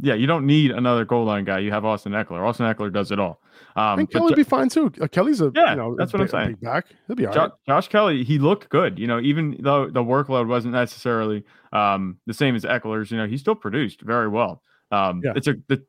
[0.00, 1.60] Yeah, you don't need another goal line guy.
[1.60, 2.40] You have Austin Ekeler.
[2.46, 3.40] Austin Ekeler does it all.
[3.76, 4.92] Um, and but Kelley will be fine too.
[5.00, 6.48] Uh, Kelley's a Yeah, you know, that's what I'm saying.
[6.50, 6.86] big back.
[7.06, 7.50] He'll be all Jo- right.
[7.68, 8.98] Josh Kelley, he looked good.
[8.98, 13.26] You know, even though the workload wasn't necessarily um, the same as Ekeler's, you know,
[13.26, 14.62] he still produced very well.
[14.90, 15.32] Um, Yeah.
[15.36, 15.82] It's a the,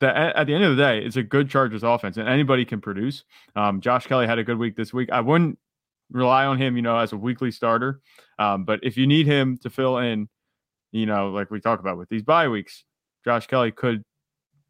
[0.00, 2.64] the at at the end of the day, it's a good Chargers offense, and anybody
[2.64, 3.22] can produce.
[3.54, 5.10] Um, Josh Kelley had a good week this week.
[5.12, 5.56] I wouldn't
[6.10, 8.00] rely on him, you know, as a weekly starter.
[8.40, 10.28] Um, but if you need him to fill in,
[10.90, 12.84] you know, like we talk about with these bye weeks,
[13.24, 14.02] Josh Kelley could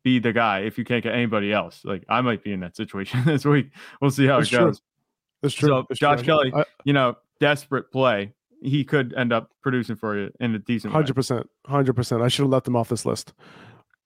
[0.05, 1.81] be the guy if you can't get anybody else.
[1.85, 3.71] Like I might be in that situation this week.
[4.01, 4.65] We'll see how That's it true.
[4.67, 4.83] goes.
[5.43, 5.69] That's true.
[5.69, 6.27] So That's Josh true.
[6.27, 8.33] Kelley, I- you know, desperate play.
[8.65, 10.99] He could end up producing for you in a decent way.
[10.99, 12.23] Hundred percent, hundred percent.
[12.23, 13.33] I should have left them off this list.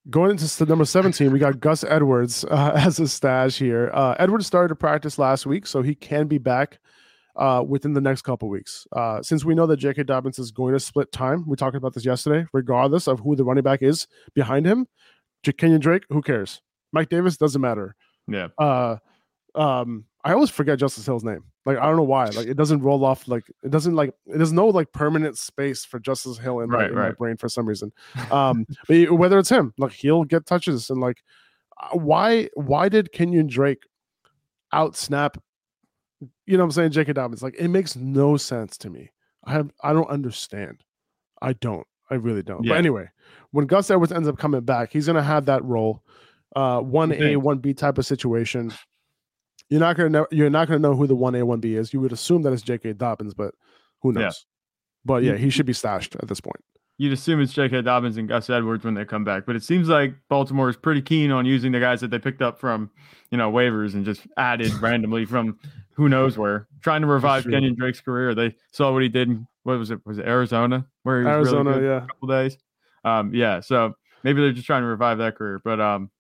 [0.08, 3.90] Going into number seventeen, we got Gus Edwards uh, as a stash here.
[3.92, 6.78] Uh, Edwards started to practice last week, so he can be back
[7.36, 8.86] uh, within the next couple weeks.
[8.92, 10.04] Uh, since we know that J.K.
[10.04, 12.46] Dobbins is going to split time, we talked about this yesterday.
[12.52, 14.86] Regardless of who the running back is behind him,
[15.56, 16.60] Kenyon Drake, who cares?
[16.92, 17.94] Mike Davis doesn't matter.
[18.26, 18.48] Yeah.
[18.58, 18.96] Uh,
[19.54, 21.44] um, I always forget Justice Hill's name.
[21.64, 22.26] Like I don't know why.
[22.26, 23.26] Like it doesn't roll off.
[23.26, 26.90] Like it doesn't like there's no like permanent space for Justice Hill in, my, Right,
[26.90, 27.92] in my brain for some reason.
[28.30, 31.22] Um, but whether it's him, like he'll get touches and like
[31.80, 33.82] uh, why why did Kenyon Drake
[34.72, 35.38] out snap?
[36.46, 37.12] You know what I'm saying, J.K.
[37.12, 37.42] Dobbins?
[37.42, 39.10] Like it makes no sense to me.
[39.44, 40.82] I have I don't understand.
[41.42, 41.86] I don't.
[42.10, 42.64] I really don't.
[42.64, 42.72] Yeah.
[42.72, 43.08] But anyway,
[43.50, 46.02] when Gus Edwards ends up coming back, he's gonna have that role,
[46.54, 48.72] uh, one A, one B type of situation.
[49.68, 50.26] You're not gonna know.
[50.30, 51.92] You're not gonna know who the one A, one B is.
[51.92, 52.94] You would assume that it's J.K.
[52.94, 53.54] Dobbins, but
[54.02, 54.22] who knows?
[54.22, 54.30] Yeah.
[55.04, 56.62] But yeah, he should be stashed at this point.
[56.98, 57.82] You'd assume it's J.K.
[57.82, 61.02] Dobbins and Gus Edwards when they come back, but it seems like Baltimore is pretty
[61.02, 62.90] keen on using the guys that they picked up from,
[63.30, 65.58] you know, waivers and just added randomly from
[65.96, 67.44] who knows where, trying to revive.
[67.44, 68.34] Kenyon Drake's career.
[68.34, 69.28] They saw what he did.
[69.28, 70.00] In, what was it?
[70.04, 71.96] Was it Arizona where he was Arizona, really good yeah.
[71.96, 72.58] a couple days?
[73.04, 73.60] Um, yeah.
[73.60, 75.60] So maybe they're just trying to revive that career.
[75.64, 76.10] But um,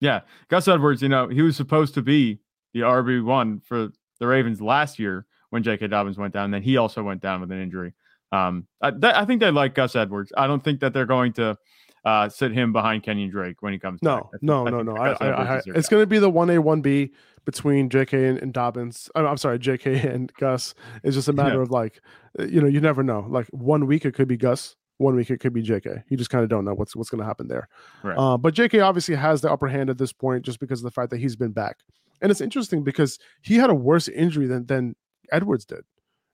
[0.00, 2.38] yeah, Gus Edwards, you know, he was supposed to be
[2.74, 3.88] the RB one for
[4.20, 5.88] the Ravens last year when J.K.
[5.88, 6.50] Dobbins went down.
[6.50, 7.94] Then he also went down with an injury.
[8.30, 10.32] Um, I, that, I think they like Gus Edwards.
[10.36, 11.56] I don't think that they're going to
[12.04, 14.02] uh, sit him behind Kenyon Drake when he comes.
[14.02, 14.96] No, think- no, no, no.
[14.96, 17.12] I, I, it's going to be the one A, one B
[17.48, 18.26] between J.K.
[18.26, 19.08] and, and Dobbins.
[19.14, 20.00] I'm, I'm sorry, J.K.
[20.08, 20.74] and Gus.
[21.02, 21.62] It's just a matter Yeah.
[21.62, 22.02] of like,
[22.38, 23.24] uh, you know, you never know.
[23.26, 26.02] Like one week it could be Gus, one week it could be J.K.
[26.10, 27.66] You just kind of don't know what's what's going to happen there.
[28.02, 28.18] Right.
[28.18, 28.80] Uh, but J.K.
[28.80, 31.36] obviously has the upper hand at this point just because of the fact that he's
[31.36, 31.78] been back,
[32.20, 34.94] and it's interesting because he had a worse injury than than
[35.32, 35.84] Edwards did,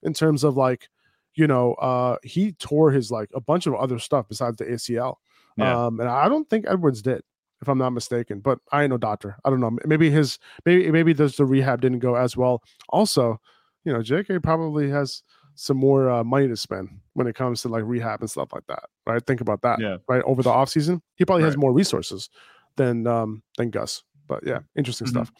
[0.03, 0.89] in terms of like,
[1.33, 5.15] you know, uh, he tore his like a bunch of other stuff besides the ACL.
[5.55, 5.85] Yeah.
[5.85, 7.21] Um, and I don't think Edwards did,
[7.65, 8.39] if I'm not mistaken.
[8.39, 9.35] But I ain't no doctor.
[9.43, 9.77] I don't know.
[9.85, 12.61] Maybe his maybe maybe there's the rehab didn't go as well.
[12.89, 13.39] Also,
[13.83, 15.23] you know, JK probably has
[15.55, 18.67] some more uh, money to spend when it comes to like rehab and stuff like
[18.67, 18.83] that.
[19.07, 19.25] Right?
[19.25, 19.79] Think about that.
[19.79, 19.97] Yeah.
[20.07, 22.29] Right over the off season, he probably has more resources
[22.75, 24.03] than um than Gus.
[24.27, 25.11] But yeah, interesting Mhm.
[25.11, 25.31] stuff.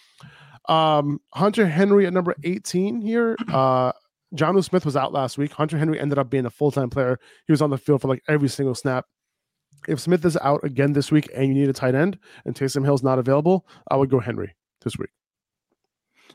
[0.68, 3.36] Um, Hunter Henry at number 18 here.
[3.54, 3.92] Uh,
[4.36, 5.54] Jonnu Smith was out last week.
[5.54, 7.18] Hunter Henry ended up being a full time player.
[7.48, 9.06] He was on the field for like every single snap.
[9.88, 12.84] If Smith is out again this week and you need a tight end and Taysom
[12.84, 15.10] Hill's not available, I would go Henry this week.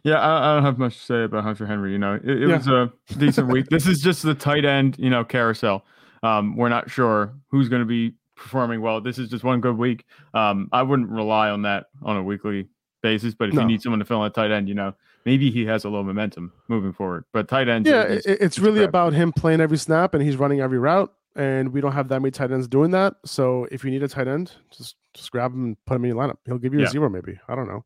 [0.04, 1.92] Yeah, I, I don't have much to say about Hunter Henry.
[1.92, 2.56] You know, it, it Yeah.
[2.56, 3.66] was a decent week.
[3.66, 5.84] This is just the tight end, you know, carousel.
[6.22, 9.00] Um, we're not sure who's going to be performing well.
[9.00, 10.04] This is just one good week.
[10.32, 12.68] Um, I wouldn't rely on that on a weekly
[13.02, 13.62] basis, but if No.
[13.62, 14.94] you need someone to fill in a tight end, you know,
[15.26, 17.24] maybe he has a little momentum moving forward.
[17.32, 18.88] But tight end, Yeah, it, it's it's really crap.
[18.88, 21.12] about him playing every snap and he's running every route.
[21.36, 23.14] And we don't have that many tight ends doing that.
[23.24, 26.14] So if you need a tight end, just just grab him and put him in
[26.14, 26.36] your lineup.
[26.46, 26.86] He'll give you Yeah.
[26.86, 27.38] a zero, maybe.
[27.48, 27.84] I don't know.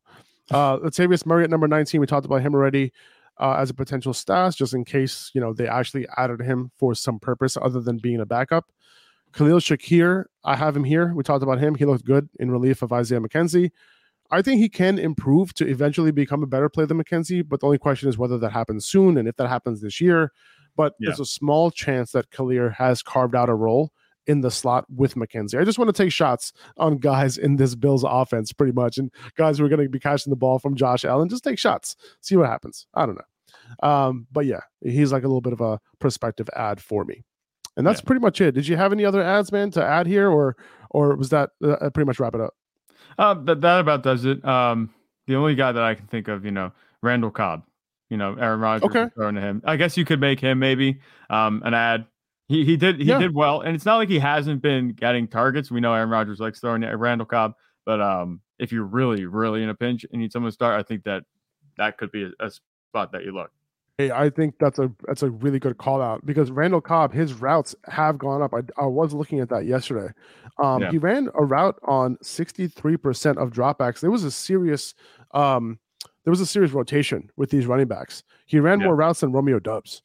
[0.51, 2.01] Uh Latavius Murray at number 19.
[2.01, 2.91] We talked about him already
[3.39, 6.95] uh, as a potential stash, just in case you know they actually added him for
[6.95, 8.65] some purpose other than being a backup.
[9.33, 11.13] Khalil Shakir, I have him here.
[11.13, 11.75] We talked about him.
[11.75, 13.71] He looked good in relief of Isaiah McKenzie.
[14.31, 17.65] I think he can improve to eventually become a better player than McKenzie, but the
[17.67, 20.31] only question is whether that happens soon and if that happens this year.
[20.75, 21.07] But Yeah.
[21.09, 23.91] there's a small chance that Khalil has carved out a role
[24.27, 25.59] in the slot with McKenzie.
[25.59, 29.11] I just want to take shots on guys in this Bills offense, pretty much, and
[29.37, 31.29] guys who are going to be catching the ball from Josh Allen.
[31.29, 32.87] Just take shots, see what happens.
[32.95, 36.81] I don't know, um, but yeah, he's like a little bit of a prospective ad
[36.81, 37.23] for me,
[37.77, 38.05] and that's Yeah.
[38.07, 38.53] pretty much it.
[38.53, 40.55] Did you have any other ads, man, to add here, or
[40.89, 42.53] or was that uh, pretty much wrap it up?
[43.19, 44.43] Uh, that, that about does it.
[44.43, 44.89] Um,
[45.27, 46.71] the only guy that I can think of, you know,
[47.03, 47.63] Randall Cobb.
[48.09, 49.07] You know, Aaron Rodgers Okay.
[49.15, 49.61] throwing to him.
[49.65, 50.99] I guess you could make him maybe
[51.29, 52.05] um, an ad.
[52.47, 53.17] He he did he Yeah.
[53.19, 55.71] did well, and it's not like he hasn't been getting targets.
[55.71, 57.53] We know Aaron Rodgers likes throwing at Randall Cobb,
[57.85, 60.83] but um, if you're really really in a pinch and need someone to start, I
[60.83, 61.23] think that
[61.77, 63.49] that could be a, a spot that you look.
[63.97, 67.33] Hey, I think that's a that's a really good call out because Randall Cobb, his
[67.33, 68.53] routes have gone up.
[68.53, 70.13] I, I was looking at that yesterday.
[70.61, 70.91] Um, Yeah.
[70.91, 74.01] He ran a route on 63% of dropbacks.
[74.01, 74.93] There was a serious
[75.33, 75.79] um,
[76.25, 78.23] there was a serious rotation with these running backs.
[78.45, 78.87] He ran Yeah.
[78.87, 80.01] more routes than Romeo Doubs.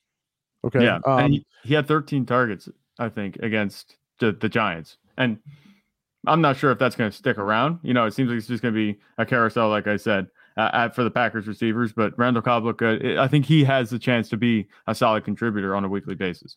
[0.64, 0.84] Okay.
[0.84, 2.68] Yeah, Um, and he, he had 13 targets,
[2.98, 5.38] I think, against the, the Giants, and
[6.26, 7.78] I'm not sure if that's going to stick around.
[7.82, 10.26] You know, it seems like it's just going to be a carousel, like I said.
[10.58, 13.16] uh, for the Packers receivers, but Randall Cobb looked good.
[13.16, 16.56] I think he has the chance to be a solid contributor on a weekly basis.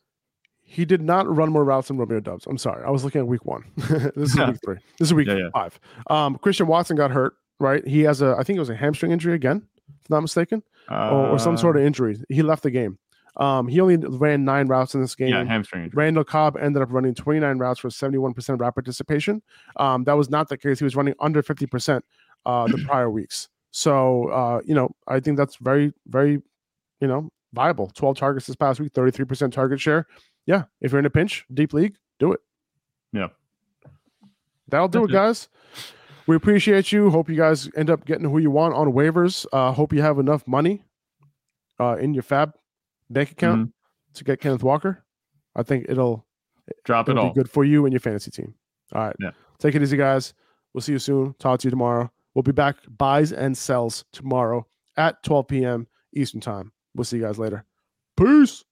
[0.65, 2.45] He did not run more routes than Romeo Doubs.
[2.47, 2.83] I'm sorry.
[2.83, 3.63] I was looking at week one.
[3.77, 4.77] this is week three.
[4.99, 5.49] This is week yeah, yeah.
[5.53, 5.79] five.
[6.07, 7.85] Um, Christian Watson got hurt, right?
[7.87, 9.67] He has a, I think it was a hamstring injury again,
[10.01, 12.17] if not mistaken, uh, or, or, some sort of uh, injury.
[12.29, 12.97] He left the game.
[13.37, 15.29] Um, he only ran nine routes in this game.
[15.29, 15.85] Yeah, hamstring.
[15.85, 15.97] Injury.
[15.97, 19.41] Randall Cobb ended up running 29 routes for 71% route participation.
[19.77, 20.79] Um, that was not the case.
[20.79, 22.01] He was running under 50%
[22.45, 23.49] uh, the prior weeks.
[23.71, 26.41] So, uh, you know, I think that's very, very,
[27.01, 27.91] you know, viable.
[27.95, 30.05] 12 targets this past week, 33% target share.
[30.45, 30.65] Yeah.
[30.81, 32.39] If you're in a pinch, deep league, do it.
[33.13, 33.29] Yeah.
[34.67, 35.49] That'll do it, guys.
[36.27, 37.09] We appreciate you.
[37.09, 39.45] Hope you guys end up getting who you want on waivers.
[39.51, 40.83] Uh, hope you have enough money
[41.79, 42.53] uh, in your FAAB
[43.09, 44.13] bank account mm-hmm.
[44.13, 45.03] to get Kenneth Walker.
[45.55, 46.25] I think it'll
[46.85, 47.33] drop it'll it all.
[47.33, 48.53] good for you and your fantasy team.
[48.93, 49.15] All right.
[49.19, 49.31] Yeah.
[49.59, 50.33] Take it easy, guys.
[50.73, 51.35] We'll see you soon.
[51.39, 52.11] Talk to you tomorrow.
[52.33, 54.65] We'll be back buys and sells tomorrow
[54.97, 55.87] at 12 p.m.
[56.13, 56.71] Eastern time.
[56.95, 57.65] We'll see you guys later.
[58.17, 58.63] Peace.